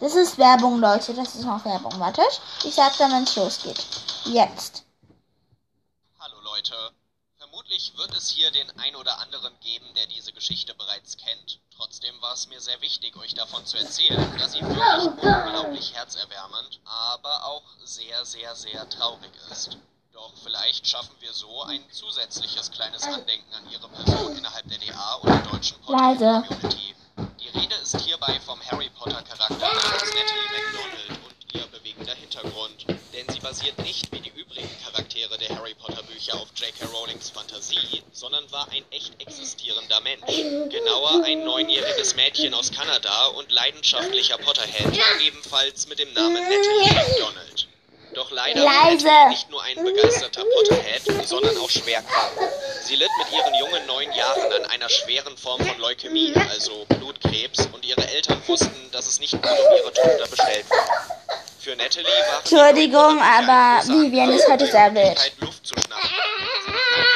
Das 0.00 0.16
ist 0.16 0.36
Werbung, 0.38 0.80
Leute. 0.80 1.14
Das 1.14 1.36
ist 1.36 1.44
noch 1.44 1.64
Werbung. 1.64 2.00
Wartet. 2.00 2.40
Ich 2.64 2.74
sag 2.74 2.96
dann, 2.98 3.12
wenn 3.12 3.22
es 3.22 3.36
losgeht. 3.36 3.86
Jetzt. 4.24 4.87
Vermutlich 7.78 7.96
wird 7.96 8.16
es 8.16 8.28
hier 8.30 8.50
den 8.50 8.68
ein 8.80 8.96
oder 8.96 9.20
anderen 9.20 9.52
geben, 9.60 9.86
der 9.94 10.06
diese 10.06 10.32
Geschichte 10.32 10.74
bereits 10.74 11.16
kennt. 11.16 11.60
Trotzdem 11.76 12.20
war 12.20 12.32
es 12.32 12.48
mir 12.48 12.60
sehr 12.60 12.80
wichtig, 12.80 13.16
euch 13.16 13.34
davon 13.34 13.64
zu 13.66 13.76
erzählen, 13.76 14.18
da 14.36 14.48
sie 14.48 14.60
wirklich 14.62 15.22
unglaublich 15.22 15.94
herzerwärmend, 15.94 16.80
aber 16.84 17.44
auch 17.44 17.62
sehr, 17.84 18.24
sehr, 18.24 18.56
sehr 18.56 18.88
traurig 18.88 19.30
ist. 19.52 19.76
Doch 20.12 20.32
vielleicht 20.42 20.88
schaffen 20.88 21.14
wir 21.20 21.32
so 21.32 21.62
ein 21.62 21.80
zusätzliches 21.92 22.72
kleines 22.72 23.04
Andenken 23.04 23.54
an 23.54 23.70
ihre 23.70 23.88
Person 23.88 24.36
innerhalb 24.36 24.68
der 24.68 24.78
DA 24.78 25.14
und 25.14 25.30
der 25.30 25.42
deutschen. 25.42 25.80
Podcast-Community. 25.82 26.96
Die 27.38 27.48
Rede 27.48 27.76
ist 27.76 27.96
hierbei 28.00 28.40
vom 28.40 28.60
Harry 28.72 28.90
Potter 28.90 29.22
Charakter 29.22 29.68
namens 29.68 30.02
Natalie 30.02 30.48
MacDonald 30.50 31.10
und 31.10 31.17
ihr 31.54 31.66
bewegender 31.66 32.14
Hintergrund. 32.14 32.86
Denn 33.12 33.28
sie 33.28 33.40
basiert 33.40 33.78
nicht 33.78 34.12
wie 34.12 34.20
die 34.20 34.30
übrigen 34.30 34.68
Charaktere 34.84 35.38
der 35.38 35.56
Harry 35.56 35.74
Potter 35.74 36.02
Bücher 36.02 36.34
auf 36.34 36.48
J.K. 36.56 36.86
Rowlings 36.86 37.30
Fantasie, 37.30 38.02
sondern 38.12 38.50
war 38.50 38.68
ein 38.70 38.84
echt 38.90 39.20
existierender 39.20 40.00
Mensch. 40.00 40.26
Genauer 40.70 41.24
ein 41.24 41.44
neunjähriges 41.44 42.16
Mädchen 42.16 42.54
aus 42.54 42.70
Kanada 42.72 43.26
und 43.28 43.50
leidenschaftlicher 43.50 44.38
Potterhead, 44.38 44.98
ebenfalls 45.22 45.88
mit 45.88 45.98
dem 45.98 46.12
Namen 46.12 46.42
Natalie 46.42 46.94
MacDonald. 46.94 47.67
Doch 48.14 48.30
leider 48.30 48.62
war 48.64 49.28
nicht 49.28 49.50
nur 49.50 49.62
ein 49.62 49.84
begeisterter 49.84 50.42
Potterhead, 50.42 51.26
sondern 51.26 51.56
auch 51.58 51.70
schwer 51.70 52.02
krank. 52.02 52.50
Sie 52.82 52.96
litt 52.96 53.10
mit 53.18 53.32
ihren 53.32 53.54
jungen 53.54 53.86
neun 53.86 54.12
Jahren 54.12 54.52
an 54.52 54.70
einer 54.70 54.88
schweren 54.88 55.36
Form 55.36 55.60
von 55.60 55.78
Leukämie, 55.78 56.32
also 56.50 56.86
Blutkrebs, 56.88 57.68
und 57.72 57.84
ihre 57.84 58.06
Eltern 58.08 58.40
wussten, 58.46 58.90
dass 58.92 59.06
es 59.06 59.20
nicht 59.20 59.32
gut 59.32 59.44
um 59.44 59.76
ihre 59.76 59.92
Tochter 59.92 60.26
bestellt 60.28 60.70
war. 60.70 60.86
Für 61.60 61.76
Natalie 61.76 62.06
war 62.06 62.38
Entschuldigung, 62.38 63.20
aber 63.20 63.82
Vivian 63.86 64.30
ist 64.32 64.48
heute 64.48 64.66
sehr 64.66 64.94
wild. 64.94 65.32
Luft 65.40 65.66
zu 65.66 65.74
schnappen, 65.74 66.08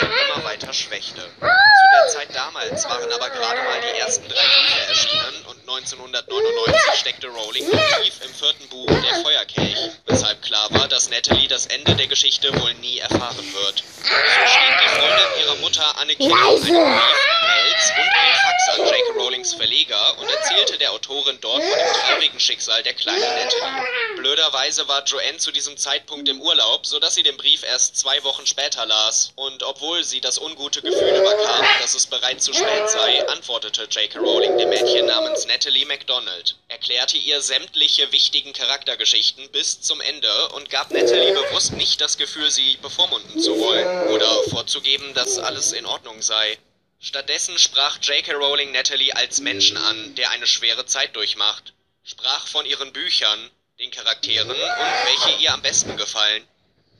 sie 0.01 0.35
immer 0.35 0.45
weiter 0.45 0.73
schwächte. 0.73 1.23
Zu 1.23 1.27
der 1.41 2.09
Zeit 2.09 2.29
damals 2.35 2.85
waren 2.85 3.11
aber 3.13 3.31
gerade 3.31 3.63
mal 3.63 3.81
die 3.81 3.99
ersten 3.99 4.29
drei 4.29 4.35
Bücher 4.35 4.89
erschienen 4.89 5.42
1999 5.69 7.01
steckte 7.01 7.29
Rowling 7.29 7.69
noch 7.71 8.01
tief 8.03 8.15
im 8.25 8.35
vierten 8.35 8.69
Buch 8.69 8.87
Der 8.87 9.23
Feuerkelch, 9.23 9.79
weshalb 10.07 10.43
klar 10.43 10.69
war, 10.71 10.89
dass 10.89 11.09
Natalie 11.09 11.47
das 11.47 11.67
Ende 11.67 11.95
der 11.95 12.09
Geschichte 12.09 12.53
wohl 12.61 12.75
nie 12.75 12.99
erfahren 12.99 13.55
wird. 13.55 13.85
So 14.03 14.09
schrieb 14.09 14.75
die 14.83 14.89
Freundin 14.89 15.41
ihrer 15.41 15.55
Mutter 15.57 15.99
Anne 15.99 16.17
Kim 16.17 16.33
einen 16.33 16.61
Brief, 16.61 16.69
Mails 16.69 17.91
und 17.91 18.09
einen 18.13 18.35
Fax 18.35 18.69
an 18.71 18.87
J.K. 18.87 19.13
Rowlings 19.21 19.55
Verleger 19.55 20.19
und 20.19 20.29
erzählte 20.29 20.79
der 20.79 20.91
Autorin 20.93 21.39
dort 21.41 21.63
von 21.63 21.79
dem 21.79 21.93
traurigen 22.09 22.41
Schicksal 22.41 22.83
der 22.83 22.95
kleinen 22.95 23.21
Natalie. 23.21 23.87
Blöderweise 24.17 24.89
war 24.89 25.05
Joanne 25.05 25.39
zu 25.39 25.53
diesem 25.53 25.77
Zeitpunkt 25.77 26.29
im 26.29 26.41
Urlaub, 26.41 26.87
sodass 26.87 27.15
sie 27.15 27.23
den 27.23 27.37
Brief 27.37 27.63
erst 27.63 27.97
zwei 27.97 28.23
Wochen 28.25 28.47
später 28.47 28.85
las. 28.85 29.33
Und 29.37 29.63
obwohl 29.63 30.03
sie 30.03 30.21
das 30.21 30.39
ungute 30.39 30.83
Gefühl 30.83 31.17
überkam, 31.17 31.65
dass 31.81 31.95
es 31.95 32.07
bereits 32.07 32.45
zu 32.45 32.53
spät 32.53 32.91
sei, 32.91 33.29
antwortete 33.29 33.85
J.K. 33.85 34.19
Rowling 34.19 34.59
dem 34.59 34.69
Mädchen 34.69 35.07
namens 35.07 35.47
Natalie 35.47 35.52
MacDonald, 35.87 36.57
erklärte 36.69 37.19
ihr 37.19 37.43
sämtliche 37.43 38.11
wichtigen 38.11 38.55
Charaktergeschichten 38.55 39.51
bis 39.51 39.83
zum 39.83 40.01
Ende 40.01 40.49
und 40.51 40.71
gab 40.71 40.91
Natalie 40.91 41.35
bewusst 41.35 41.73
nicht 41.73 42.01
das 42.01 42.17
Gefühl, 42.17 42.51
sie 42.51 42.79
bevormunden 42.79 43.39
zu 43.39 43.59
wollen 43.59 44.09
oder 44.09 44.31
vorzugeben, 44.45 45.13
dass 45.13 45.39
alles 45.39 45.73
in 45.73 45.85
Ordnung 45.85 46.23
sei. 46.23 46.59
Stattdessen 47.01 47.59
sprach 47.59 47.99
J.K. 48.01 48.33
Rowling 48.33 48.73
Natalie 48.73 49.15
als 49.15 49.41
Menschen 49.41 49.77
an, 49.77 50.15
der 50.15 50.31
eine 50.31 50.47
schwere 50.47 50.87
Zeit 50.87 51.15
durchmacht, 51.17 51.75
sprach 52.03 52.47
von 52.47 52.65
ihren 52.65 52.93
Büchern, 52.93 53.51
den 53.79 53.91
Charakteren 53.91 54.51
und 54.51 54.57
welche 54.57 55.43
ihr 55.43 55.53
am 55.53 55.61
besten 55.61 55.97
gefallen. 55.99 56.47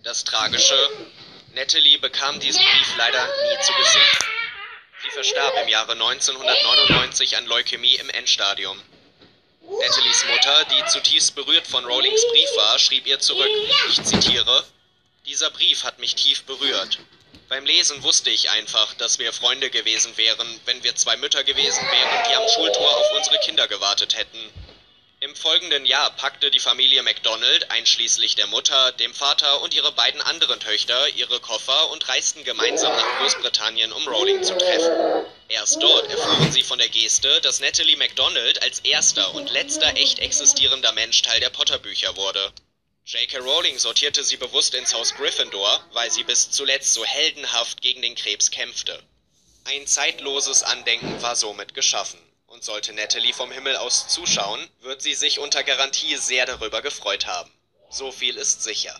Das 0.03 0.25
Tragische, 0.25 0.91
Natalie 1.55 1.99
bekam 1.99 2.39
diesen 2.39 2.63
Brief 2.63 2.97
leider 2.99 3.25
nie 3.25 3.63
zu 3.63 3.73
Gesicht. 3.75 4.32
Sie 5.03 5.11
verstarb 5.11 5.55
im 5.61 5.69
Jahre 5.69 5.93
1999 5.93 7.37
an 7.37 7.47
Leukämie 7.47 7.97
im 7.97 8.09
Endstadium. 8.11 8.81
Natalies 9.61 10.25
Mutter, 10.29 10.65
die 10.67 10.85
zutiefst 10.93 11.35
berührt 11.35 11.67
von 11.67 11.85
Rowlings 11.85 12.25
Brief 12.31 12.57
war, 12.57 12.79
schrieb 12.79 13.07
ihr 13.09 13.19
zurück, 13.19 13.51
ich 13.89 14.01
zitiere, 14.05 14.65
Dieser 15.27 15.51
Brief 15.51 15.83
hat 15.83 15.99
mich 15.99 16.15
tief 16.15 16.45
berührt. 16.45 17.01
Beim 17.49 17.67
Lesen 17.67 18.01
wusste 18.05 18.31
ich 18.31 18.51
einfach, 18.51 18.95
dass 18.95 19.19
wir 19.19 19.33
Freunde 19.33 19.71
gewesen 19.71 20.17
wären, 20.17 20.61
wenn 20.67 20.85
wir 20.85 20.95
zwei 20.95 21.17
Mütter 21.17 21.43
gewesen 21.43 21.83
wären, 21.83 22.25
die 22.29 22.35
am 22.37 22.49
Schultor 22.49 22.97
auf 22.97 23.13
unsere 23.17 23.41
Kinder 23.41 23.67
gewartet 23.67 24.17
hätten. 24.17 24.39
Im 25.33 25.37
folgenden 25.37 25.87
Jahr 25.87 26.11
packte 26.11 26.51
die 26.51 26.61
Familie 26.61 27.03
MacDonald, 27.03 27.71
einschließlich 27.71 28.35
der 28.35 28.49
Mutter, 28.49 28.93
dem 28.93 29.15
Vater 29.15 29.63
und 29.63 29.73
ihre 29.73 29.91
beiden 29.91 30.21
anderen 30.21 30.61
Töchter, 30.61 31.09
ihre 31.09 31.41
Koffer 31.41 31.91
und 31.91 32.07
reisten 32.07 32.45
gemeinsam 32.45 32.95
nach 32.95 33.19
Großbritannien, 33.19 33.93
um 33.93 34.07
Rowling 34.07 34.43
zu 34.43 34.55
treffen. 34.59 35.25
Erst 35.49 35.83
dort 35.83 36.11
erfuhren 36.11 36.53
sie 36.53 36.63
von 36.63 36.79
der 36.79 36.91
Geste, 36.91 37.41
dass 37.41 37.61
Natalie 37.61 37.97
MacDonald 37.97 38.61
als 38.63 38.81
erster 38.81 39.35
und 39.35 39.51
letzter 39.51 39.97
echt 39.97 40.19
existierender 40.19 40.93
Mensch 40.93 41.23
Teil 41.23 41.41
der 41.41 41.49
Potter-Bücher 41.49 42.15
wurde. 42.15 42.53
J.K. 43.07 43.39
Rowling 43.39 43.79
sortierte 43.79 44.23
sie 44.25 44.37
bewusst 44.37 44.75
ins 44.75 44.93
Haus 44.93 45.15
Gryffindor, 45.15 45.83
weil 45.93 46.11
sie 46.11 46.25
bis 46.25 46.51
zuletzt 46.51 46.93
so 46.93 47.07
heldenhaft 47.07 47.81
gegen 47.81 48.03
den 48.03 48.17
Krebs 48.17 48.51
kämpfte. 48.51 49.03
Ein 49.65 49.87
zeitloses 49.87 50.63
Andenken 50.63 51.23
war 51.23 51.37
somit 51.37 51.73
geschaffen. 51.73 52.21
Und 52.53 52.63
sollte 52.63 52.93
Natalie 52.93 53.33
vom 53.33 53.51
Himmel 53.51 53.77
aus 53.79 54.09
zuschauen, 54.09 54.61
wird 54.83 55.01
sie 55.01 55.15
sich 55.15 55.39
unter 55.39 55.63
Garantie 55.63 56.17
sehr 56.17 56.45
darüber 56.45 56.83
gefreut 56.83 57.27
haben. 57.27 57.51
So 57.89 58.13
viel 58.13 58.37
ist 58.37 58.63
sicher. 58.63 58.95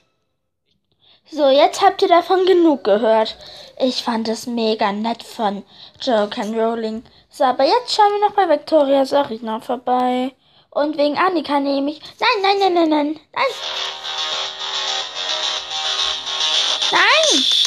So, 1.31 1.51
jetzt 1.51 1.83
habt 1.83 2.01
ihr 2.01 2.09
davon 2.09 2.47
genug 2.47 2.83
gehört. 2.83 3.37
Ich 3.79 4.05
fand 4.05 4.27
es 4.29 4.47
mega 4.47 4.91
nett 4.93 5.23
von 5.23 5.65
J.K. 6.01 6.45
Rowling. 6.45 7.05
So, 7.29 7.45
aber 7.45 7.65
jetzt 7.65 7.95
schauen 7.95 8.13
wir 8.13 8.27
noch 8.27 8.35
bei 8.35 8.49
Victoria 8.49 9.05
Sarina 9.05 9.61
vorbei. 9.61 10.35
Und 10.71 10.97
wegen 10.97 11.19
Annika 11.19 11.61
nehme 11.61 11.91
ich. 11.91 12.01
Nein, 12.21 12.41
nein, 12.41 12.59
nein, 12.59 12.73
nein, 12.73 12.89
nein. 12.89 13.21
Nein. 13.33 13.45
Nein. 16.91 17.62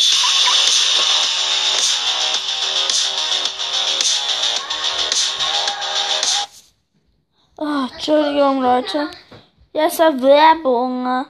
Entschuldigung, 8.07 8.61
Leute. 8.61 9.09
Ja, 9.73 9.87
ist 9.87 9.97
ja 9.97 10.13
Werbung. 10.21 11.25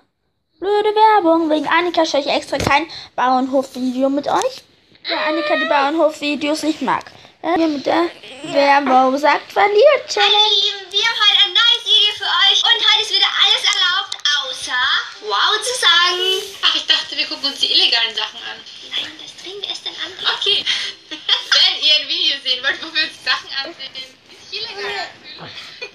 Blöde 0.59 0.89
Werbung. 0.93 1.49
Wegen 1.49 1.65
Annika 1.69 2.05
schaue 2.05 2.19
ich 2.19 2.27
extra 2.27 2.57
kein 2.57 2.91
Bauernhof-Video 3.15 4.09
mit 4.09 4.27
euch. 4.27 4.61
Weil 5.07 5.17
Annika 5.19 5.55
die 5.55 5.69
Bauernhof-Videos 5.69 6.63
nicht 6.63 6.81
mag. 6.81 7.05
Ja, 7.41 7.55
hier 7.55 7.69
mit 7.69 7.85
der 7.85 8.11
Werbung 8.43 9.17
sagt 9.17 9.53
verliert 9.53 10.03
Challenge. 10.09 10.33
Meine 10.33 10.51
Lieben, 10.51 10.91
wir 10.91 11.05
haben 11.07 11.15
heute 11.15 11.45
ein 11.47 11.53
neues 11.53 11.83
Video 11.88 12.13
für 12.17 12.31
euch 12.43 12.59
und 12.59 12.79
heute 12.91 13.01
ist 13.03 13.11
wieder 13.15 13.31
alles 13.39 13.63
erlaubt, 13.71 14.17
außer 14.43 14.83
Wow 15.31 15.55
zu 15.63 15.79
sagen. 15.79 16.59
Ach, 16.61 16.75
ich 16.75 16.85
dachte, 16.88 17.15
wir 17.15 17.25
gucken 17.27 17.45
uns 17.45 17.59
die 17.59 17.71
illegalen 17.71 18.13
Sachen 18.13 18.39
an. 18.51 18.59
Nein, 18.91 19.15
das 19.23 19.31
drehen 19.41 19.61
wir 19.61 19.69
erst 19.69 19.85
dann 19.85 19.95
an. 20.03 20.11
Okay. 20.39 20.65
Wenn 21.07 21.83
ihr 21.88 21.95
ein 22.01 22.07
Video 22.09 22.35
sehen 22.43 22.61
wollt, 22.61 22.83
wo 22.83 22.93
wir 22.93 23.07
uns 23.07 23.23
Sachen 23.23 23.47
ansehen, 23.63 23.93
die 23.95 24.03
sich 24.43 24.59
illegal 24.59 24.91
anfühlen, 24.91 25.15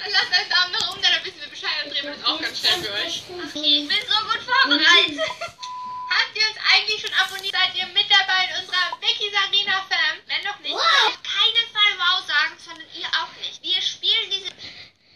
dann 0.00 0.12
lasst 0.12 0.32
einen 0.32 0.48
Daumen 0.48 0.72
nach 0.72 0.92
oben, 0.92 1.02
da, 1.02 1.08
dann 1.10 1.24
wissen 1.24 1.40
wir 1.40 1.48
Bescheid 1.48 1.72
und 1.84 1.92
drehen 1.92 2.04
wir 2.04 2.14
das 2.14 2.24
auch 2.24 2.40
ganz 2.40 2.60
schnell 2.60 2.80
für 2.80 2.92
euch. 2.92 3.24
Okay, 3.26 3.84
ich 3.84 3.88
bin 3.88 4.00
so 4.04 4.16
gut 4.28 4.40
vorbereitet. 4.44 5.20
Habt 6.10 6.32
ihr 6.36 6.44
uns 6.44 6.60
eigentlich 6.60 7.00
schon 7.00 7.14
abonniert? 7.16 7.56
Seid 7.56 7.72
ihr 7.74 7.88
mit 7.96 8.08
dabei 8.08 8.48
in 8.48 8.60
unserer 8.60 8.86
Vicky 9.00 9.32
Sarina 9.32 9.80
Fam? 9.88 10.16
Wenn 10.28 10.44
noch 10.44 10.58
nicht. 10.60 10.76
Auf 10.76 11.20
keinen 11.24 11.66
Fall 11.72 11.92
Wow 11.96 12.20
sagen, 12.28 12.54
sondern 12.60 12.88
ihr 12.92 13.08
auch 13.16 13.32
nicht. 13.40 13.62
Wir 13.64 13.80
spielen 13.80 14.28
diese 14.28 14.52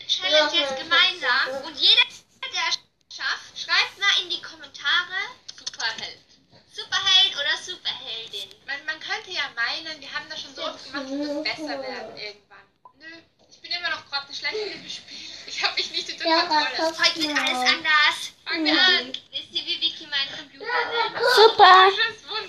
Challenge 0.09 0.53
jetzt 0.57 0.77
gemeinsam 0.81 1.69
und 1.69 1.77
jeder, 1.77 2.05
der 2.49 2.67
es 2.73 2.81
schafft, 3.13 3.53
schreibt 3.57 3.99
mal 4.01 4.17
in 4.25 4.31
die 4.31 4.41
Kommentare 4.41 5.37
Superheld. 5.53 6.25
Superheld 6.73 7.33
oder 7.37 7.55
Superheldin. 7.61 8.49
Man, 8.67 8.81
man 8.89 8.99
könnte 9.01 9.31
ja 9.31 9.49
meinen, 9.55 10.01
wir 10.01 10.13
haben 10.13 10.29
das 10.29 10.41
schon 10.41 10.55
so 10.55 10.65
oft 10.65 10.81
gemacht, 10.85 11.05
es 11.05 11.13
wird 11.13 11.45
besser 11.45 11.77
werden 11.81 12.17
irgendwann. 12.17 12.65
Nö, 12.99 13.11
ich 13.51 13.61
bin 13.61 13.71
immer 13.73 13.91
noch 13.91 14.07
grottenschlecht 14.11 14.55
in 14.55 14.83
dem 14.83 14.89
Spiel. 14.89 15.31
Ich 15.47 15.63
habe 15.63 15.75
mich 15.75 15.91
nicht 15.91 16.11
unter 16.13 16.25
Kontrolle. 16.25 16.84
Heute 16.99 17.29
wird 17.29 17.39
alles 17.39 17.73
anders. 17.73 18.33
Fangen 18.45 18.65
wir 18.65 18.73
an. 18.73 19.13
Wisst 19.31 19.53
ihr, 19.53 19.63
wie 19.67 19.81
Vicky 19.81 20.07
meinen 20.07 20.31
Computer 20.37 20.65
nennt? 20.65 21.25
Super. 21.35 21.91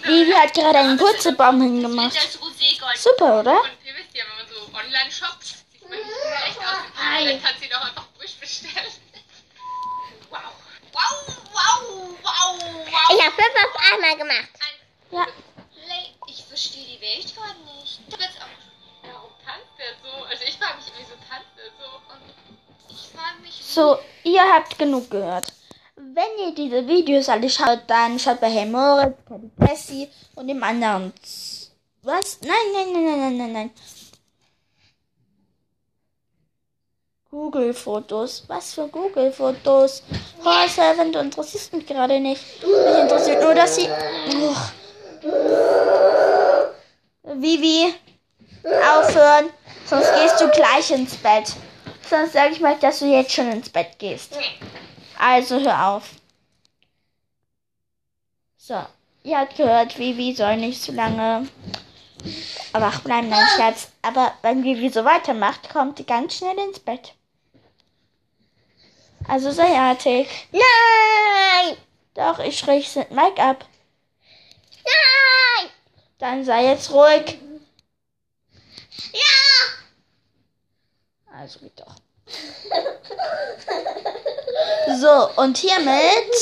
Vivi 0.03 0.31
hat 0.31 0.53
gerade 0.53 0.79
einen 0.79 0.97
Purzelbaum 0.97 1.61
hingemacht. 1.61 2.17
Super, 2.95 3.39
oder? 3.39 3.61
Und 3.61 3.69
ihr 3.85 3.95
wisst 3.95 4.13
ja, 4.13 4.23
wenn 4.27 4.37
man 4.37 4.47
so 4.53 4.77
online 4.77 5.11
shoppt, 5.11 5.45
sieht 5.45 5.89
man 5.89 5.99
echt 5.99 6.59
aus. 6.59 6.65
Dann 6.95 7.43
kann 7.43 7.55
sie 7.59 7.69
doch 7.69 7.81
einfach 7.81 8.05
durchbestellen. 8.17 8.91
Wow. 10.29 10.39
Wow, 10.91 11.27
wow, 11.51 11.81
wow, 12.21 12.59
wow. 12.61 13.09
Ich 13.09 13.21
habe 13.25 13.35
fünf 13.35 13.55
auf 13.65 13.93
einmal 13.93 14.17
gemacht. 14.17 14.49
Ja. 15.11 15.27
So, 23.75 23.97
ihr 24.23 24.41
habt 24.41 24.79
genug 24.79 25.09
gehört. 25.11 25.51
Wenn 25.97 26.47
ihr 26.47 26.55
diese 26.55 26.87
Videos 26.87 27.27
alle 27.27 27.49
schaut, 27.49 27.81
dann 27.87 28.17
schaut 28.17 28.39
bei 28.39 28.49
Hey 28.49 28.65
Moritz, 28.65 29.17
Caddy 29.27 29.51
Cassie 29.59 30.07
und 30.35 30.47
dem 30.47 30.63
anderen. 30.63 31.11
Was? 32.01 32.39
Nein, 32.41 32.55
nein, 32.73 32.93
nein, 32.93 33.03
nein, 33.03 33.19
nein, 33.19 33.37
nein, 33.37 33.51
nein. 33.51 33.71
Google-Fotos. 37.29 38.45
Was 38.47 38.75
für 38.75 38.87
Google-Fotos? 38.87 40.03
Horror 40.45 40.69
Servant, 40.69 41.13
du 41.13 41.19
interessierst 41.19 41.73
mich 41.73 41.85
gerade 41.85 42.17
nicht. 42.21 42.41
Mich 42.61 43.01
interessiert 43.01 43.43
nur, 43.43 43.55
dass 43.55 43.75
sie. 43.75 43.89
Uch. 43.89 44.71
Vivi, 47.23 47.93
aufhören, 48.63 49.49
sonst 49.85 50.13
gehst 50.13 50.39
du 50.39 50.47
gleich 50.51 50.91
ins 50.91 51.17
Bett. 51.17 51.53
Sonst 52.09 52.33
sage 52.33 52.53
ich 52.53 52.59
mal, 52.59 52.77
dass 52.77 52.99
du 52.99 53.05
jetzt 53.05 53.33
schon 53.33 53.51
ins 53.51 53.69
Bett 53.69 53.97
gehst. 53.97 54.37
Also 55.17 55.59
hör 55.59 55.87
auf. 55.87 56.09
So, 58.57 58.85
ihr 59.23 59.39
habt 59.39 59.57
gehört, 59.57 59.97
Vivi 59.97 60.33
soll 60.33 60.57
nicht 60.57 60.81
so 60.81 60.91
lange 60.91 61.47
wach 62.73 63.01
bleiben, 63.01 63.29
dein 63.29 63.47
Schatz. 63.55 63.89
Aber 64.01 64.33
wenn 64.41 64.63
Vivi 64.63 64.89
so 64.89 65.05
weitermacht, 65.05 65.69
kommt 65.69 65.97
sie 65.97 66.05
ganz 66.05 66.35
schnell 66.35 66.57
ins 66.57 66.79
Bett. 66.79 67.13
Also 69.27 69.51
sei 69.51 69.77
artig. 69.77 70.27
Nein! 70.51 71.77
Doch, 72.13 72.39
ich 72.39 72.59
schräg 72.59 72.85
Mike 73.09 73.41
ab. 73.41 73.65
Nein! 74.83 75.69
Dann 76.19 76.45
sei 76.45 76.65
jetzt 76.65 76.91
ruhig. 76.91 77.39
Ja! 79.13 79.34
Also 81.37 81.59
geht 81.59 81.79
doch. 81.79 81.95
So, 84.99 85.41
und 85.41 85.57
hiermit 85.57 86.33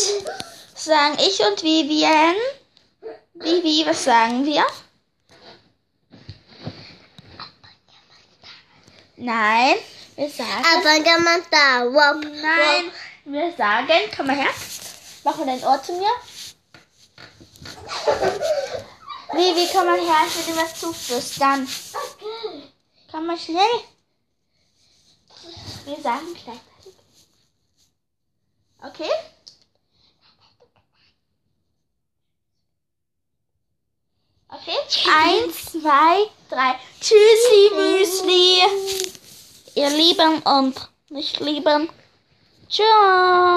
sagen 0.75 1.17
ich 1.19 1.39
und 1.39 1.63
Vivian. 1.63 2.35
Vivi, 3.33 3.85
was 3.87 4.03
sagen 4.03 4.45
wir? 4.45 4.65
Nein, 9.15 9.77
wir 10.15 10.29
sagen. 10.29 10.63
Wop, 11.93 12.23
Nein, 12.23 12.91
wir 13.25 13.51
sagen, 13.57 14.11
komm 14.15 14.27
mal 14.27 14.35
her. 14.35 14.51
Mach 15.23 15.37
mal 15.37 15.45
dein 15.45 15.63
Ohr 15.63 15.81
zu 15.81 15.93
mir. 15.93 16.09
Vivi, 19.33 19.69
komm 19.71 19.85
mal 19.85 19.99
her, 19.99 20.27
ich 20.27 20.35
will 20.35 20.53
dir 20.53 20.61
was 20.61 20.79
zuflüstern. 20.79 21.67
Komm 23.11 23.25
mal 23.25 23.37
schnell. 23.37 23.92
Wir 25.85 26.01
sagen 26.01 26.33
gleichzeitig. 26.33 26.93
Okay? 28.81 29.09
Okay? 34.49 34.77
Eins, 35.09 35.65
zwei, 35.65 36.29
drei. 36.49 36.79
Tschüssi, 36.99 37.71
Müsli. 37.75 38.61
Ihr 39.75 39.89
Lieben 39.89 40.41
und 40.43 40.89
nicht 41.09 41.39
Lieben. 41.39 41.89
Ciao. 42.69 43.53